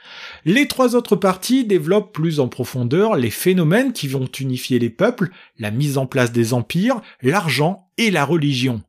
Les 0.45 0.67
trois 0.67 0.95
autres 0.95 1.15
parties 1.15 1.63
développent 1.63 2.13
plus 2.13 2.41
en 2.41 2.49
profondeur 2.49 3.15
les 3.15 3.29
phénomènes 3.29 3.93
qui 3.93 4.09
vont 4.09 4.27
unifier 4.39 4.77
les 4.77 4.89
peuples, 4.89 5.29
la 5.57 5.71
mise 5.71 5.97
en 5.97 6.05
place 6.05 6.33
des 6.33 6.53
empires, 6.53 7.01
l'argent 7.21 7.87
et 7.97 8.11
la 8.11 8.25
religion. 8.25 8.81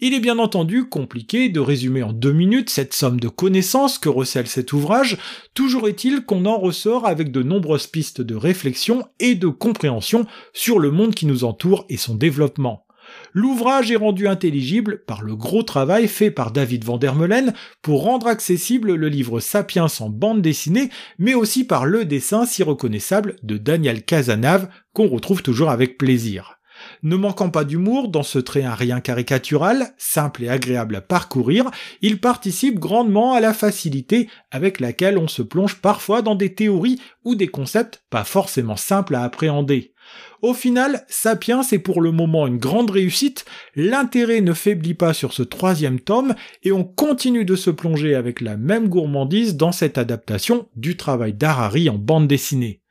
Il 0.00 0.12
est 0.14 0.20
bien 0.20 0.38
entendu 0.38 0.88
compliqué 0.88 1.48
de 1.48 1.60
résumer 1.60 2.02
en 2.02 2.12
deux 2.12 2.32
minutes 2.32 2.70
cette 2.70 2.94
somme 2.94 3.20
de 3.20 3.28
connaissances 3.28 3.98
que 3.98 4.08
recèle 4.08 4.46
cet 4.46 4.72
ouvrage, 4.72 5.18
toujours 5.54 5.88
est-il 5.88 6.24
qu'on 6.24 6.46
en 6.46 6.58
ressort 6.58 7.06
avec 7.06 7.32
de 7.32 7.42
nombreuses 7.42 7.86
pistes 7.86 8.20
de 8.20 8.34
réflexion 8.34 9.06
et 9.18 9.34
de 9.34 9.48
compréhension 9.48 10.26
sur 10.52 10.78
le 10.78 10.90
monde 10.90 11.14
qui 11.14 11.26
nous 11.26 11.44
entoure 11.44 11.86
et 11.88 11.96
son 11.96 12.14
développement. 12.14 12.87
L'ouvrage 13.32 13.90
est 13.90 13.96
rendu 13.96 14.26
intelligible 14.26 15.02
par 15.06 15.22
le 15.22 15.36
gros 15.36 15.62
travail 15.62 16.08
fait 16.08 16.30
par 16.30 16.50
David 16.50 16.84
Vandermeulen 16.84 17.52
pour 17.82 18.02
rendre 18.02 18.26
accessible 18.26 18.94
le 18.94 19.08
livre 19.08 19.40
Sapiens 19.40 19.86
en 20.00 20.08
bande 20.08 20.42
dessinée, 20.42 20.90
mais 21.18 21.34
aussi 21.34 21.64
par 21.64 21.86
le 21.86 22.04
dessin 22.04 22.46
si 22.46 22.62
reconnaissable 22.62 23.36
de 23.42 23.56
Daniel 23.56 24.02
Casanave 24.04 24.68
qu'on 24.92 25.08
retrouve 25.08 25.42
toujours 25.42 25.70
avec 25.70 25.98
plaisir. 25.98 26.58
Ne 27.02 27.16
manquant 27.16 27.50
pas 27.50 27.64
d'humour 27.64 28.08
dans 28.08 28.22
ce 28.22 28.38
trait 28.38 28.62
un 28.62 28.74
rien 28.74 29.00
caricatural, 29.00 29.88
simple 29.98 30.44
et 30.44 30.48
agréable 30.48 30.96
à 30.96 31.00
parcourir, 31.00 31.70
il 32.02 32.20
participe 32.20 32.78
grandement 32.78 33.34
à 33.34 33.40
la 33.40 33.52
facilité 33.52 34.28
avec 34.50 34.80
laquelle 34.80 35.18
on 35.18 35.28
se 35.28 35.42
plonge 35.42 35.76
parfois 35.76 36.22
dans 36.22 36.34
des 36.34 36.54
théories 36.54 37.00
ou 37.24 37.34
des 37.34 37.48
concepts 37.48 38.02
pas 38.10 38.24
forcément 38.24 38.76
simples 38.76 39.14
à 39.14 39.22
appréhender. 39.22 39.92
Au 40.42 40.54
final, 40.54 41.04
Sapiens 41.08 41.62
est 41.62 41.78
pour 41.78 42.00
le 42.00 42.12
moment 42.12 42.46
une 42.46 42.58
grande 42.58 42.90
réussite, 42.90 43.44
l'intérêt 43.74 44.40
ne 44.40 44.52
faiblit 44.52 44.94
pas 44.94 45.12
sur 45.12 45.32
ce 45.32 45.42
troisième 45.42 45.98
tome, 45.98 46.34
et 46.62 46.70
on 46.70 46.84
continue 46.84 47.44
de 47.44 47.56
se 47.56 47.70
plonger 47.70 48.14
avec 48.14 48.40
la 48.40 48.56
même 48.56 48.88
gourmandise 48.88 49.56
dans 49.56 49.72
cette 49.72 49.98
adaptation 49.98 50.68
du 50.76 50.96
travail 50.96 51.32
d'Harari 51.32 51.88
en 51.88 51.98
bande 51.98 52.28
dessinée. 52.28 52.82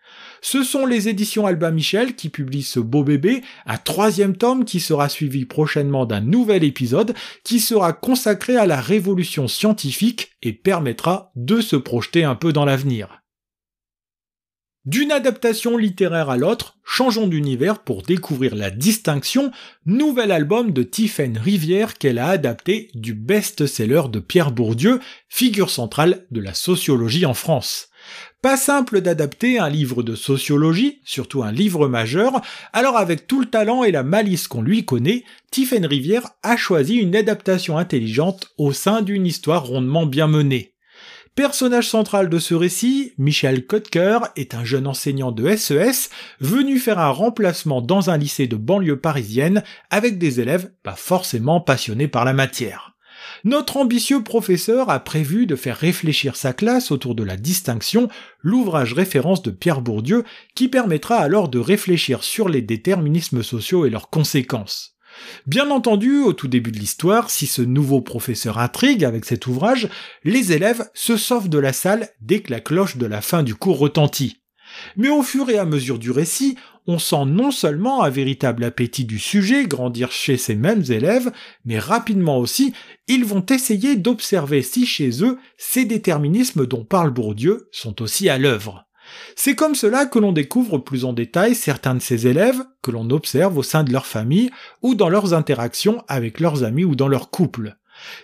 Ce 0.41 0.63
sont 0.63 0.85
les 0.85 1.09
éditions 1.09 1.45
Alba 1.45 1.71
Michel 1.71 2.15
qui 2.15 2.29
publient 2.29 2.63
ce 2.63 2.79
beau 2.79 3.03
bébé, 3.03 3.41
un 3.65 3.77
troisième 3.77 4.35
tome 4.35 4.65
qui 4.65 4.79
sera 4.79 5.09
suivi 5.09 5.45
prochainement 5.45 6.05
d'un 6.05 6.21
nouvel 6.21 6.63
épisode 6.63 7.13
qui 7.43 7.59
sera 7.59 7.93
consacré 7.93 8.55
à 8.55 8.65
la 8.65 8.79
révolution 8.79 9.47
scientifique 9.47 10.31
et 10.41 10.53
permettra 10.53 11.31
de 11.35 11.61
se 11.61 11.75
projeter 11.75 12.23
un 12.23 12.35
peu 12.35 12.53
dans 12.53 12.65
l'avenir. 12.65 13.21
D'une 14.87 15.11
adaptation 15.11 15.75
littéraire 15.75 16.29
à 16.29 16.37
l'autre, 16.37 16.77
changeons 16.85 17.27
d'univers 17.27 17.79
pour 17.79 18.03
découvrir 18.03 18.55
la 18.55 18.71
distinction, 18.71 19.51
nouvel 19.85 20.31
album 20.31 20.71
de 20.71 20.81
Tiffaine 20.81 21.37
Rivière 21.37 21.97
qu'elle 21.97 22.17
a 22.17 22.29
adapté 22.29 22.89
du 22.93 23.13
best-seller 23.13 24.03
de 24.09 24.19
Pierre 24.21 24.53
Bourdieu, 24.53 25.01
figure 25.27 25.71
centrale 25.71 26.25
de 26.31 26.39
la 26.39 26.53
sociologie 26.53 27.25
en 27.25 27.33
France. 27.33 27.89
Pas 28.41 28.55
simple 28.55 29.01
d'adapter 29.01 29.59
un 29.59 29.67
livre 29.67 30.03
de 30.03 30.15
sociologie, 30.15 31.01
surtout 31.03 31.43
un 31.43 31.51
livre 31.51 31.89
majeur, 31.89 32.39
alors 32.71 32.95
avec 32.95 33.27
tout 33.27 33.41
le 33.41 33.47
talent 33.47 33.83
et 33.83 33.91
la 33.91 34.03
malice 34.03 34.47
qu'on 34.47 34.61
lui 34.61 34.85
connaît, 34.85 35.25
Tiffaine 35.51 35.85
Rivière 35.85 36.29
a 36.43 36.55
choisi 36.55 36.95
une 36.95 37.17
adaptation 37.17 37.77
intelligente 37.77 38.53
au 38.57 38.71
sein 38.71 39.01
d'une 39.01 39.25
histoire 39.25 39.65
rondement 39.65 40.05
bien 40.05 40.27
menée. 40.27 40.76
Personnage 41.37 41.87
central 41.87 42.29
de 42.29 42.39
ce 42.39 42.55
récit, 42.55 43.13
Michel 43.19 43.67
Kotker 43.67 44.17
est 44.35 44.55
un 44.55 44.63
jeune 44.65 44.87
enseignant 44.87 45.31
de 45.31 45.55
SES 45.55 46.09
venu 46.39 46.79
faire 46.79 46.97
un 46.97 47.11
remplacement 47.11 47.79
dans 47.79 48.09
un 48.09 48.17
lycée 48.17 48.47
de 48.47 48.55
banlieue 48.55 48.99
parisienne 48.99 49.63
avec 49.91 50.17
des 50.17 50.39
élèves 50.39 50.71
pas 50.81 50.95
forcément 50.95 51.61
passionnés 51.61 52.07
par 52.07 52.25
la 52.25 52.33
matière. 52.33 52.95
Notre 53.43 53.77
ambitieux 53.77 54.23
professeur 54.23 54.89
a 54.89 54.99
prévu 54.99 55.45
de 55.45 55.55
faire 55.55 55.77
réfléchir 55.77 56.35
sa 56.35 56.53
classe 56.53 56.89
autour 56.89 57.13
de 57.13 57.23
la 57.23 57.37
distinction, 57.37 58.09
l'ouvrage 58.41 58.93
référence 58.93 59.43
de 59.43 59.51
Pierre 59.51 59.81
Bourdieu, 59.81 60.23
qui 60.55 60.69
permettra 60.69 61.17
alors 61.17 61.49
de 61.49 61.59
réfléchir 61.59 62.23
sur 62.23 62.49
les 62.49 62.63
déterminismes 62.63 63.43
sociaux 63.43 63.85
et 63.85 63.91
leurs 63.91 64.09
conséquences. 64.09 64.96
Bien 65.45 65.69
entendu, 65.69 66.19
au 66.19 66.33
tout 66.33 66.47
début 66.47 66.71
de 66.71 66.79
l'histoire, 66.79 67.29
si 67.29 67.47
ce 67.47 67.61
nouveau 67.61 68.01
professeur 68.01 68.57
intrigue 68.57 69.05
avec 69.05 69.25
cet 69.25 69.47
ouvrage, 69.47 69.89
les 70.23 70.51
élèves 70.51 70.89
se 70.93 71.17
sauvent 71.17 71.49
de 71.49 71.57
la 71.57 71.73
salle 71.73 72.09
dès 72.21 72.41
que 72.41 72.51
la 72.51 72.59
cloche 72.59 72.97
de 72.97 73.05
la 73.05 73.21
fin 73.21 73.43
du 73.43 73.55
cours 73.55 73.79
retentit. 73.79 74.41
Mais 74.95 75.09
au 75.09 75.23
fur 75.23 75.49
et 75.49 75.57
à 75.57 75.65
mesure 75.65 75.99
du 75.99 76.11
récit, 76.11 76.57
on 76.87 76.99
sent 76.99 77.25
non 77.25 77.51
seulement 77.51 78.03
un 78.03 78.09
véritable 78.09 78.63
appétit 78.63 79.05
du 79.05 79.19
sujet 79.19 79.65
grandir 79.65 80.11
chez 80.11 80.37
ces 80.37 80.55
mêmes 80.55 80.83
élèves, 80.89 81.31
mais 81.65 81.79
rapidement 81.79 82.37
aussi, 82.37 82.73
ils 83.07 83.25
vont 83.25 83.45
essayer 83.49 83.97
d'observer 83.97 84.61
si 84.61 84.85
chez 84.85 85.23
eux, 85.23 85.37
ces 85.57 85.85
déterminismes 85.85 86.65
dont 86.65 86.85
parle 86.85 87.11
Bourdieu 87.11 87.67
sont 87.71 88.01
aussi 88.01 88.29
à 88.29 88.37
l'œuvre. 88.37 88.86
C'est 89.35 89.55
comme 89.55 89.75
cela 89.75 90.05
que 90.05 90.19
l'on 90.19 90.31
découvre 90.31 90.77
plus 90.77 91.05
en 91.05 91.13
détail 91.13 91.55
certains 91.55 91.95
de 91.95 92.01
ces 92.01 92.27
élèves, 92.27 92.63
que 92.81 92.91
l'on 92.91 93.09
observe 93.09 93.57
au 93.57 93.63
sein 93.63 93.83
de 93.83 93.91
leur 93.91 94.05
famille, 94.05 94.49
ou 94.81 94.95
dans 94.95 95.09
leurs 95.09 95.33
interactions 95.33 96.03
avec 96.07 96.39
leurs 96.39 96.63
amis 96.63 96.85
ou 96.85 96.95
dans 96.95 97.07
leur 97.07 97.29
couple. 97.29 97.75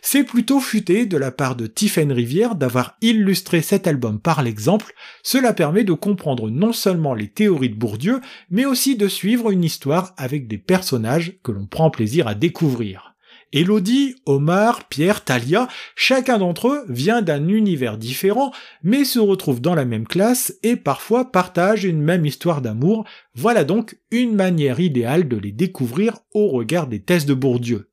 C'est 0.01 0.23
plutôt 0.23 0.59
futé 0.59 1.05
de 1.05 1.17
la 1.17 1.31
part 1.31 1.55
de 1.55 1.67
Tiffen 1.67 2.11
Rivière 2.11 2.55
d'avoir 2.55 2.95
illustré 3.01 3.61
cet 3.61 3.87
album 3.87 4.19
par 4.19 4.43
l'exemple, 4.43 4.93
cela 5.23 5.53
permet 5.53 5.83
de 5.83 5.93
comprendre 5.93 6.49
non 6.49 6.73
seulement 6.73 7.13
les 7.13 7.29
théories 7.29 7.69
de 7.69 7.75
Bourdieu, 7.75 8.21
mais 8.49 8.65
aussi 8.65 8.95
de 8.95 9.07
suivre 9.07 9.51
une 9.51 9.63
histoire 9.63 10.13
avec 10.17 10.47
des 10.47 10.57
personnages 10.57 11.39
que 11.43 11.51
l'on 11.51 11.65
prend 11.65 11.89
plaisir 11.89 12.27
à 12.27 12.35
découvrir. 12.35 13.12
Elodie, 13.53 14.15
Omar, 14.25 14.87
Pierre, 14.89 15.23
Talia, 15.23 15.67
chacun 15.95 16.39
d'entre 16.39 16.69
eux 16.69 16.85
vient 16.89 17.21
d'un 17.21 17.47
univers 17.47 17.99
différent, 17.99 18.51
mais 18.81 19.05
se 19.05 19.19
retrouve 19.19 19.61
dans 19.61 19.75
la 19.75 19.85
même 19.85 20.07
classe 20.07 20.55
et 20.63 20.75
parfois 20.75 21.31
partagent 21.31 21.83
une 21.83 22.01
même 22.01 22.25
histoire 22.25 22.61
d'amour. 22.61 23.05
Voilà 23.35 23.63
donc 23.63 23.97
une 24.09 24.33
manière 24.33 24.79
idéale 24.79 25.27
de 25.27 25.37
les 25.37 25.51
découvrir 25.51 26.17
au 26.33 26.47
regard 26.47 26.87
des 26.87 27.01
tests 27.01 27.27
de 27.27 27.35
Bourdieu. 27.35 27.91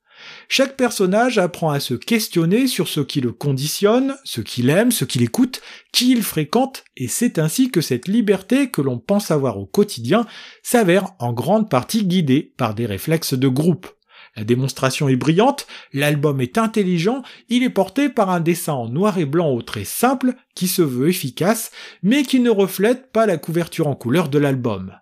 Chaque 0.48 0.76
personnage 0.76 1.38
apprend 1.38 1.70
à 1.70 1.80
se 1.80 1.94
questionner 1.94 2.66
sur 2.66 2.88
ce 2.88 3.00
qui 3.00 3.20
le 3.20 3.32
conditionne, 3.32 4.16
ce 4.24 4.40
qu'il 4.40 4.70
aime, 4.70 4.90
ce 4.90 5.04
qu'il 5.04 5.22
écoute, 5.22 5.60
qui 5.92 6.12
il 6.12 6.22
fréquente, 6.22 6.84
et 6.96 7.08
c'est 7.08 7.38
ainsi 7.38 7.70
que 7.70 7.80
cette 7.80 8.08
liberté 8.08 8.70
que 8.70 8.82
l'on 8.82 8.98
pense 8.98 9.30
avoir 9.30 9.58
au 9.58 9.66
quotidien 9.66 10.26
s'avère 10.62 11.12
en 11.18 11.32
grande 11.32 11.70
partie 11.70 12.04
guidée 12.04 12.54
par 12.56 12.74
des 12.74 12.86
réflexes 12.86 13.34
de 13.34 13.48
groupe. 13.48 13.88
La 14.36 14.44
démonstration 14.44 15.08
est 15.08 15.16
brillante, 15.16 15.66
l'album 15.92 16.40
est 16.40 16.56
intelligent, 16.56 17.22
il 17.48 17.62
est 17.62 17.70
porté 17.70 18.08
par 18.08 18.30
un 18.30 18.40
dessin 18.40 18.74
en 18.74 18.88
noir 18.88 19.18
et 19.18 19.24
blanc 19.24 19.50
au 19.50 19.62
trait 19.62 19.84
simple, 19.84 20.34
qui 20.54 20.68
se 20.68 20.82
veut 20.82 21.08
efficace, 21.08 21.72
mais 22.02 22.22
qui 22.22 22.40
ne 22.40 22.50
reflète 22.50 23.10
pas 23.12 23.26
la 23.26 23.38
couverture 23.38 23.88
en 23.88 23.94
couleur 23.94 24.28
de 24.28 24.38
l'album. 24.38 24.92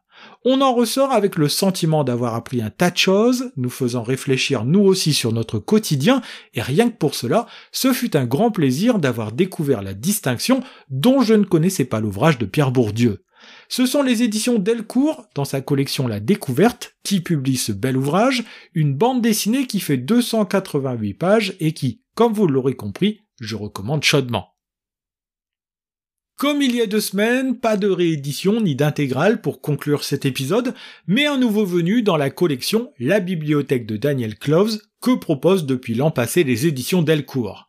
On 0.44 0.60
en 0.60 0.72
ressort 0.72 1.12
avec 1.12 1.36
le 1.36 1.48
sentiment 1.48 2.04
d'avoir 2.04 2.34
appris 2.34 2.62
un 2.62 2.70
tas 2.70 2.90
de 2.90 2.96
choses, 2.96 3.50
nous 3.56 3.70
faisant 3.70 4.02
réfléchir 4.02 4.64
nous 4.64 4.80
aussi 4.80 5.12
sur 5.12 5.32
notre 5.32 5.58
quotidien, 5.58 6.22
et 6.54 6.62
rien 6.62 6.88
que 6.88 6.96
pour 6.96 7.14
cela, 7.14 7.46
ce 7.72 7.92
fut 7.92 8.16
un 8.16 8.24
grand 8.24 8.50
plaisir 8.50 8.98
d'avoir 8.98 9.32
découvert 9.32 9.82
la 9.82 9.94
distinction 9.94 10.62
dont 10.90 11.20
je 11.20 11.34
ne 11.34 11.44
connaissais 11.44 11.84
pas 11.84 12.00
l'ouvrage 12.00 12.38
de 12.38 12.46
Pierre 12.46 12.70
Bourdieu. 12.70 13.24
Ce 13.68 13.84
sont 13.84 14.02
les 14.02 14.22
éditions 14.22 14.58
Delcourt, 14.58 15.28
dans 15.34 15.44
sa 15.44 15.60
collection 15.60 16.08
La 16.08 16.20
Découverte, 16.20 16.96
qui 17.02 17.20
publie 17.20 17.58
ce 17.58 17.72
bel 17.72 17.98
ouvrage, 17.98 18.44
une 18.74 18.94
bande 18.94 19.20
dessinée 19.20 19.66
qui 19.66 19.80
fait 19.80 19.98
288 19.98 21.14
pages 21.14 21.54
et 21.60 21.72
qui, 21.72 22.00
comme 22.14 22.32
vous 22.32 22.46
l'aurez 22.46 22.76
compris, 22.76 23.20
je 23.40 23.56
recommande 23.56 24.02
chaudement. 24.02 24.54
Comme 26.38 26.62
il 26.62 26.74
y 26.74 26.80
a 26.80 26.86
deux 26.86 27.00
semaines, 27.00 27.58
pas 27.58 27.76
de 27.76 27.88
réédition 27.88 28.60
ni 28.60 28.74
d'intégrale 28.74 29.40
pour 29.40 29.60
conclure 29.60 30.04
cet 30.04 30.24
épisode, 30.24 30.72
mais 31.06 31.26
un 31.26 31.36
nouveau 31.36 31.66
venu 31.66 32.02
dans 32.02 32.16
la 32.16 32.30
collection 32.30 32.92
La 32.98 33.20
bibliothèque 33.20 33.86
de 33.86 33.96
Daniel 33.96 34.38
Cloves 34.38 34.78
que 35.02 35.16
proposent 35.16 35.66
depuis 35.66 35.94
l'an 35.94 36.10
passé 36.10 36.44
les 36.44 36.66
éditions 36.66 37.02
Delcourt. 37.02 37.67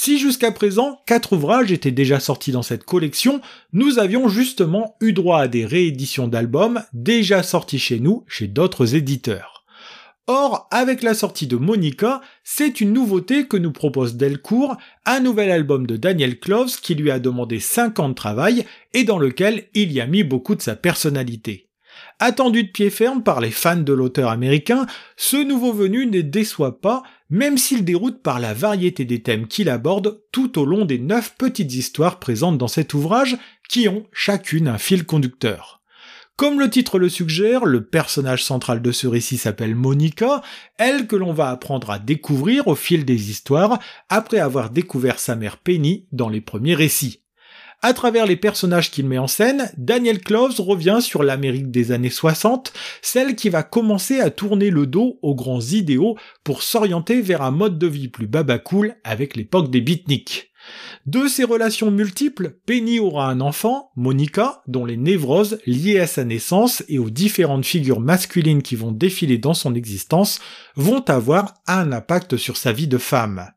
Si 0.00 0.16
jusqu'à 0.16 0.52
présent, 0.52 1.02
quatre 1.06 1.32
ouvrages 1.32 1.72
étaient 1.72 1.90
déjà 1.90 2.20
sortis 2.20 2.52
dans 2.52 2.62
cette 2.62 2.84
collection, 2.84 3.40
nous 3.72 3.98
avions 3.98 4.28
justement 4.28 4.94
eu 5.00 5.12
droit 5.12 5.40
à 5.40 5.48
des 5.48 5.66
rééditions 5.66 6.28
d'albums 6.28 6.84
déjà 6.92 7.42
sortis 7.42 7.80
chez 7.80 7.98
nous, 7.98 8.24
chez 8.28 8.46
d'autres 8.46 8.94
éditeurs. 8.94 9.64
Or, 10.28 10.68
avec 10.70 11.02
la 11.02 11.14
sortie 11.14 11.48
de 11.48 11.56
Monica, 11.56 12.20
c'est 12.44 12.80
une 12.80 12.92
nouveauté 12.92 13.48
que 13.48 13.56
nous 13.56 13.72
propose 13.72 14.14
Delcourt, 14.14 14.76
un 15.04 15.18
nouvel 15.18 15.50
album 15.50 15.84
de 15.84 15.96
Daniel 15.96 16.38
Cloves 16.38 16.80
qui 16.80 16.94
lui 16.94 17.10
a 17.10 17.18
demandé 17.18 17.58
5 17.58 17.98
ans 17.98 18.08
de 18.08 18.14
travail 18.14 18.66
et 18.94 19.02
dans 19.02 19.18
lequel 19.18 19.64
il 19.74 19.90
y 19.90 20.00
a 20.00 20.06
mis 20.06 20.22
beaucoup 20.22 20.54
de 20.54 20.62
sa 20.62 20.76
personnalité. 20.76 21.67
Attendu 22.20 22.64
de 22.64 22.68
pied 22.68 22.90
ferme 22.90 23.22
par 23.22 23.40
les 23.40 23.52
fans 23.52 23.76
de 23.76 23.92
l'auteur 23.92 24.30
américain, 24.30 24.86
ce 25.16 25.36
nouveau 25.36 25.72
venu 25.72 26.04
ne 26.06 26.20
déçoit 26.20 26.80
pas, 26.80 27.04
même 27.30 27.56
s'il 27.56 27.84
déroute 27.84 28.22
par 28.22 28.40
la 28.40 28.54
variété 28.54 29.04
des 29.04 29.22
thèmes 29.22 29.46
qu'il 29.46 29.68
aborde 29.68 30.20
tout 30.32 30.58
au 30.58 30.64
long 30.64 30.84
des 30.84 30.98
neuf 30.98 31.36
petites 31.38 31.74
histoires 31.74 32.18
présentes 32.18 32.58
dans 32.58 32.66
cet 32.66 32.92
ouvrage, 32.92 33.36
qui 33.68 33.88
ont 33.88 34.04
chacune 34.12 34.66
un 34.66 34.78
fil 34.78 35.06
conducteur. 35.06 35.80
Comme 36.34 36.58
le 36.58 36.70
titre 36.70 36.98
le 36.98 37.08
suggère, 37.08 37.64
le 37.64 37.84
personnage 37.84 38.44
central 38.44 38.82
de 38.82 38.90
ce 38.90 39.06
récit 39.06 39.38
s'appelle 39.38 39.76
Monica, 39.76 40.42
elle 40.76 41.06
que 41.06 41.16
l'on 41.16 41.32
va 41.32 41.50
apprendre 41.50 41.90
à 41.90 42.00
découvrir 42.00 42.66
au 42.66 42.74
fil 42.74 43.04
des 43.04 43.30
histoires, 43.30 43.78
après 44.08 44.38
avoir 44.38 44.70
découvert 44.70 45.20
sa 45.20 45.36
mère 45.36 45.56
Penny 45.56 46.06
dans 46.10 46.28
les 46.28 46.40
premiers 46.40 46.74
récits. 46.74 47.22
À 47.80 47.92
travers 47.92 48.26
les 48.26 48.36
personnages 48.36 48.90
qu'il 48.90 49.06
met 49.06 49.18
en 49.18 49.28
scène, 49.28 49.70
Daniel 49.76 50.18
Cloves 50.18 50.58
revient 50.58 50.98
sur 51.00 51.22
l'Amérique 51.22 51.70
des 51.70 51.92
années 51.92 52.10
60, 52.10 52.72
celle 53.02 53.36
qui 53.36 53.50
va 53.50 53.62
commencer 53.62 54.18
à 54.18 54.30
tourner 54.30 54.70
le 54.70 54.86
dos 54.86 55.20
aux 55.22 55.36
grands 55.36 55.60
idéaux 55.60 56.16
pour 56.42 56.64
s'orienter 56.64 57.20
vers 57.20 57.42
un 57.42 57.52
mode 57.52 57.78
de 57.78 57.86
vie 57.86 58.08
plus 58.08 58.26
babacool 58.26 58.96
avec 59.04 59.36
l'époque 59.36 59.70
des 59.70 59.80
beatniks. 59.80 60.50
De 61.06 61.28
ces 61.28 61.44
relations 61.44 61.92
multiples, 61.92 62.58
Penny 62.66 62.98
aura 62.98 63.30
un 63.30 63.40
enfant, 63.40 63.92
Monica, 63.94 64.62
dont 64.66 64.84
les 64.84 64.96
névroses 64.96 65.60
liées 65.64 66.00
à 66.00 66.08
sa 66.08 66.24
naissance 66.24 66.82
et 66.88 66.98
aux 66.98 67.10
différentes 67.10 67.64
figures 67.64 68.00
masculines 68.00 68.62
qui 68.62 68.74
vont 68.74 68.90
défiler 68.92 69.38
dans 69.38 69.54
son 69.54 69.76
existence 69.76 70.40
vont 70.74 71.04
avoir 71.08 71.54
un 71.68 71.92
impact 71.92 72.36
sur 72.36 72.56
sa 72.56 72.72
vie 72.72 72.88
de 72.88 72.98
femme. 72.98 73.52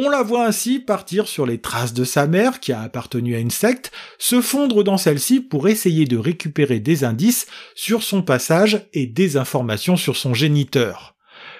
On 0.00 0.08
la 0.10 0.22
voit 0.22 0.46
ainsi 0.46 0.78
partir 0.78 1.26
sur 1.26 1.44
les 1.44 1.58
traces 1.58 1.92
de 1.92 2.04
sa 2.04 2.28
mère, 2.28 2.60
qui 2.60 2.70
a 2.70 2.82
appartenu 2.82 3.34
à 3.34 3.40
une 3.40 3.50
secte, 3.50 3.90
se 4.16 4.40
fondre 4.40 4.84
dans 4.84 4.96
celle-ci 4.96 5.40
pour 5.40 5.66
essayer 5.66 6.04
de 6.04 6.16
récupérer 6.16 6.78
des 6.78 7.02
indices 7.02 7.48
sur 7.74 8.04
son 8.04 8.22
passage 8.22 8.86
et 8.92 9.08
des 9.08 9.36
informations 9.36 9.96
sur 9.96 10.14
son 10.14 10.34
géniteur. 10.34 11.16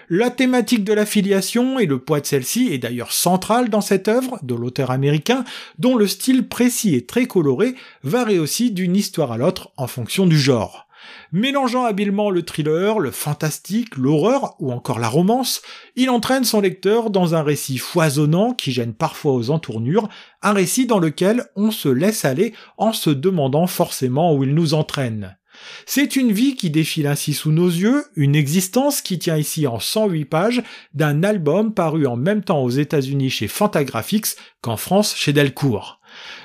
La 0.08 0.30
thématique 0.30 0.84
de 0.84 0.92
la 0.92 1.04
filiation 1.04 1.80
et 1.80 1.86
le 1.86 1.98
poids 1.98 2.20
de 2.20 2.26
celle-ci 2.26 2.72
est 2.72 2.78
d'ailleurs 2.78 3.10
centrale 3.10 3.70
dans 3.70 3.80
cette 3.80 4.06
œuvre 4.06 4.38
de 4.44 4.54
l'auteur 4.54 4.92
américain, 4.92 5.42
dont 5.80 5.96
le 5.96 6.06
style 6.06 6.46
précis 6.46 6.94
et 6.94 7.06
très 7.06 7.26
coloré 7.26 7.74
varie 8.04 8.38
aussi 8.38 8.70
d'une 8.70 8.94
histoire 8.94 9.32
à 9.32 9.36
l'autre 9.36 9.72
en 9.76 9.88
fonction 9.88 10.28
du 10.28 10.38
genre. 10.38 10.87
Mélangeant 11.32 11.84
habilement 11.84 12.30
le 12.30 12.42
thriller, 12.42 12.98
le 12.98 13.10
fantastique, 13.10 13.96
l'horreur 13.96 14.54
ou 14.58 14.72
encore 14.72 14.98
la 14.98 15.08
romance, 15.08 15.62
il 15.96 16.10
entraîne 16.10 16.44
son 16.44 16.60
lecteur 16.60 17.10
dans 17.10 17.34
un 17.34 17.42
récit 17.42 17.78
foisonnant 17.78 18.54
qui 18.54 18.72
gêne 18.72 18.94
parfois 18.94 19.32
aux 19.34 19.50
entournures, 19.50 20.08
un 20.42 20.52
récit 20.52 20.86
dans 20.86 20.98
lequel 20.98 21.44
on 21.56 21.70
se 21.70 21.88
laisse 21.88 22.24
aller 22.24 22.54
en 22.76 22.92
se 22.92 23.10
demandant 23.10 23.66
forcément 23.66 24.34
où 24.34 24.44
il 24.44 24.54
nous 24.54 24.74
entraîne. 24.74 25.36
C'est 25.86 26.16
une 26.16 26.32
vie 26.32 26.54
qui 26.54 26.70
défile 26.70 27.06
ainsi 27.06 27.34
sous 27.34 27.52
nos 27.52 27.68
yeux, 27.68 28.04
une 28.16 28.36
existence 28.36 29.00
qui 29.00 29.18
tient 29.18 29.36
ici 29.36 29.66
en 29.66 29.80
108 29.80 30.24
pages 30.24 30.62
d'un 30.94 31.22
album 31.22 31.74
paru 31.74 32.06
en 32.06 32.16
même 32.16 32.42
temps 32.42 32.62
aux 32.62 32.70
États-Unis 32.70 33.30
chez 33.30 33.48
Fantagraphics 33.48 34.36
qu'en 34.60 34.76
France 34.76 35.14
chez 35.16 35.32
Delcourt. 35.32 36.00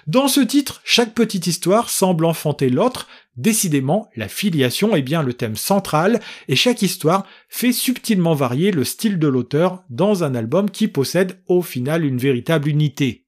Dans 0.08 0.28
ce 0.28 0.42
titre, 0.42 0.82
chaque 0.84 1.14
petite 1.14 1.48
histoire 1.48 1.90
semble 1.90 2.26
enfanter 2.26 2.70
l'autre, 2.70 3.08
Décidément, 3.36 4.10
la 4.16 4.28
filiation 4.28 4.96
est 4.96 5.02
bien 5.02 5.24
le 5.24 5.34
thème 5.34 5.56
central 5.56 6.20
et 6.48 6.56
chaque 6.56 6.84
histoire 6.84 7.26
fait 7.50 7.72
subtilement 7.72 8.36
varier 8.36 8.72
le 8.72 8.84
style 8.84 9.18
de 9.18 9.28
l'auteur 9.28 9.84
dans 9.90 10.24
un 10.24 10.36
album 10.36 10.70
qui 10.70 10.88
possède 10.88 11.40
au 11.48 11.64
final 11.64 12.06
une 12.06 12.20
véritable 12.20 12.70
unité. 12.70 13.26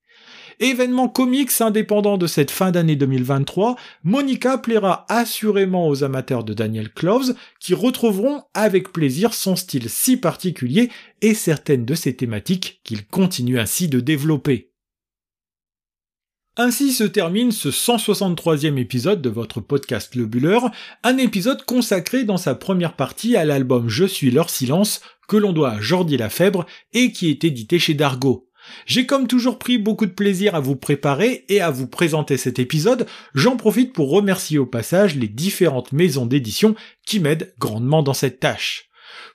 Événement 0.59 1.09
comics 1.09 1.59
indépendant 1.59 2.17
de 2.17 2.27
cette 2.27 2.51
fin 2.51 2.71
d'année 2.71 2.95
2023, 2.95 3.75
Monica 4.03 4.57
plaira 4.57 5.05
assurément 5.09 5.87
aux 5.89 6.03
amateurs 6.03 6.43
de 6.43 6.53
Daniel 6.53 6.93
Cloves 6.93 7.33
qui 7.59 7.73
retrouveront 7.73 8.43
avec 8.53 8.93
plaisir 8.93 9.33
son 9.33 9.55
style 9.55 9.89
si 9.89 10.17
particulier 10.17 10.91
et 11.21 11.33
certaines 11.33 11.83
de 11.83 11.95
ses 11.95 12.15
thématiques 12.15 12.79
qu'il 12.83 13.05
continue 13.07 13.59
ainsi 13.59 13.89
de 13.89 13.99
développer. 13.99 14.74
Ainsi 16.57 16.93
se 16.93 17.03
termine 17.03 17.51
ce 17.51 17.67
163e 17.67 18.77
épisode 18.77 19.21
de 19.21 19.27
votre 19.29 19.59
podcast 19.59 20.15
Le 20.15 20.25
Buller, 20.25 20.59
un 21.03 21.17
épisode 21.17 21.65
consacré 21.65 22.23
dans 22.23 22.37
sa 22.37 22.55
première 22.55 22.95
partie 22.95 23.35
à 23.35 23.43
l'album 23.43 23.89
Je 23.89 24.05
suis 24.05 24.31
leur 24.31 24.49
silence 24.49 25.01
que 25.27 25.35
l'on 25.35 25.51
doit 25.51 25.71
à 25.71 25.81
Jordi 25.81 26.15
Lafèbre 26.15 26.65
et 26.93 27.11
qui 27.11 27.29
est 27.29 27.43
édité 27.43 27.77
chez 27.77 27.93
Dargo. 27.93 28.47
J'ai 28.85 29.05
comme 29.05 29.27
toujours 29.27 29.59
pris 29.59 29.77
beaucoup 29.77 30.05
de 30.05 30.13
plaisir 30.13 30.55
à 30.55 30.61
vous 30.61 30.77
préparer 30.77 31.43
et 31.49 31.59
à 31.59 31.71
vous 31.71 31.87
présenter 31.87 32.37
cet 32.37 32.57
épisode, 32.57 33.05
j'en 33.33 33.57
profite 33.57 33.91
pour 33.91 34.09
remercier 34.09 34.57
au 34.57 34.65
passage 34.65 35.17
les 35.17 35.27
différentes 35.27 35.91
maisons 35.91 36.25
d'édition 36.25 36.73
qui 37.05 37.19
m'aident 37.19 37.53
grandement 37.59 38.01
dans 38.01 38.13
cette 38.13 38.39
tâche. 38.39 38.89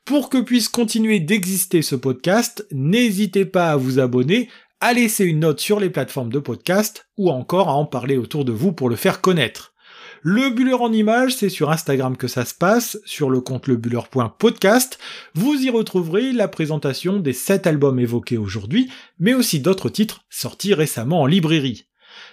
Pour 0.07 0.31
que 0.31 0.39
puisse 0.39 0.71
continuer 0.71 1.21
d'exister 1.21 1.83
ce 1.83 1.97
podcast, 1.97 2.67
n'hésitez 2.73 3.45
pas 3.45 3.73
à 3.73 3.77
vous 3.77 3.99
abonner, 3.99 4.49
à 4.81 4.93
laisser 4.93 5.25
une 5.25 5.41
note 5.41 5.61
sur 5.61 5.79
les 5.81 5.91
plateformes 5.91 6.33
de 6.33 6.39
podcast 6.39 7.09
ou 7.17 7.31
encore 7.31 7.69
à 7.69 7.75
en 7.75 7.85
parler 7.85 8.17
autour 8.17 8.45
de 8.45 8.53
vous 8.53 8.73
pour 8.73 8.89
le 8.89 8.97
faire 8.97 9.21
connaître. 9.21 9.75
Le 10.23 10.51
buller 10.51 10.75
en 10.75 10.93
images, 10.93 11.35
c'est 11.35 11.49
sur 11.49 11.71
Instagram 11.71 12.17
que 12.17 12.29
ça 12.29 12.45
se 12.45 12.55
passe, 12.55 12.99
sur 13.07 13.31
le 13.31 13.41
compte 13.41 13.67
lebuller.podcast. 13.67 14.99
Vous 15.35 15.55
y 15.55 15.71
retrouverez 15.71 16.33
la 16.33 16.47
présentation 16.47 17.19
des 17.19 17.33
7 17.33 17.67
albums 17.67 17.99
évoqués 17.99 18.37
aujourd'hui, 18.37 18.91
mais 19.19 19.33
aussi 19.33 19.61
d'autres 19.61 19.89
titres 19.89 20.25
sortis 20.29 20.75
récemment 20.75 21.23
en 21.23 21.27
librairie. 21.27 21.87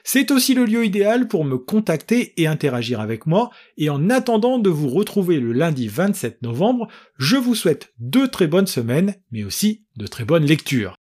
C'est 0.03 0.31
aussi 0.31 0.53
le 0.53 0.65
lieu 0.65 0.85
idéal 0.85 1.27
pour 1.27 1.45
me 1.45 1.57
contacter 1.57 2.33
et 2.41 2.47
interagir 2.47 2.99
avec 2.99 3.25
moi, 3.25 3.51
et 3.77 3.89
en 3.89 4.09
attendant 4.09 4.59
de 4.59 4.69
vous 4.69 4.89
retrouver 4.89 5.39
le 5.39 5.53
lundi 5.53 5.87
27 5.87 6.41
novembre, 6.41 6.87
je 7.17 7.37
vous 7.37 7.55
souhaite 7.55 7.93
de 7.99 8.25
très 8.25 8.47
bonnes 8.47 8.67
semaines, 8.67 9.15
mais 9.31 9.43
aussi 9.43 9.85
de 9.95 10.07
très 10.07 10.25
bonnes 10.25 10.45
lectures. 10.45 10.97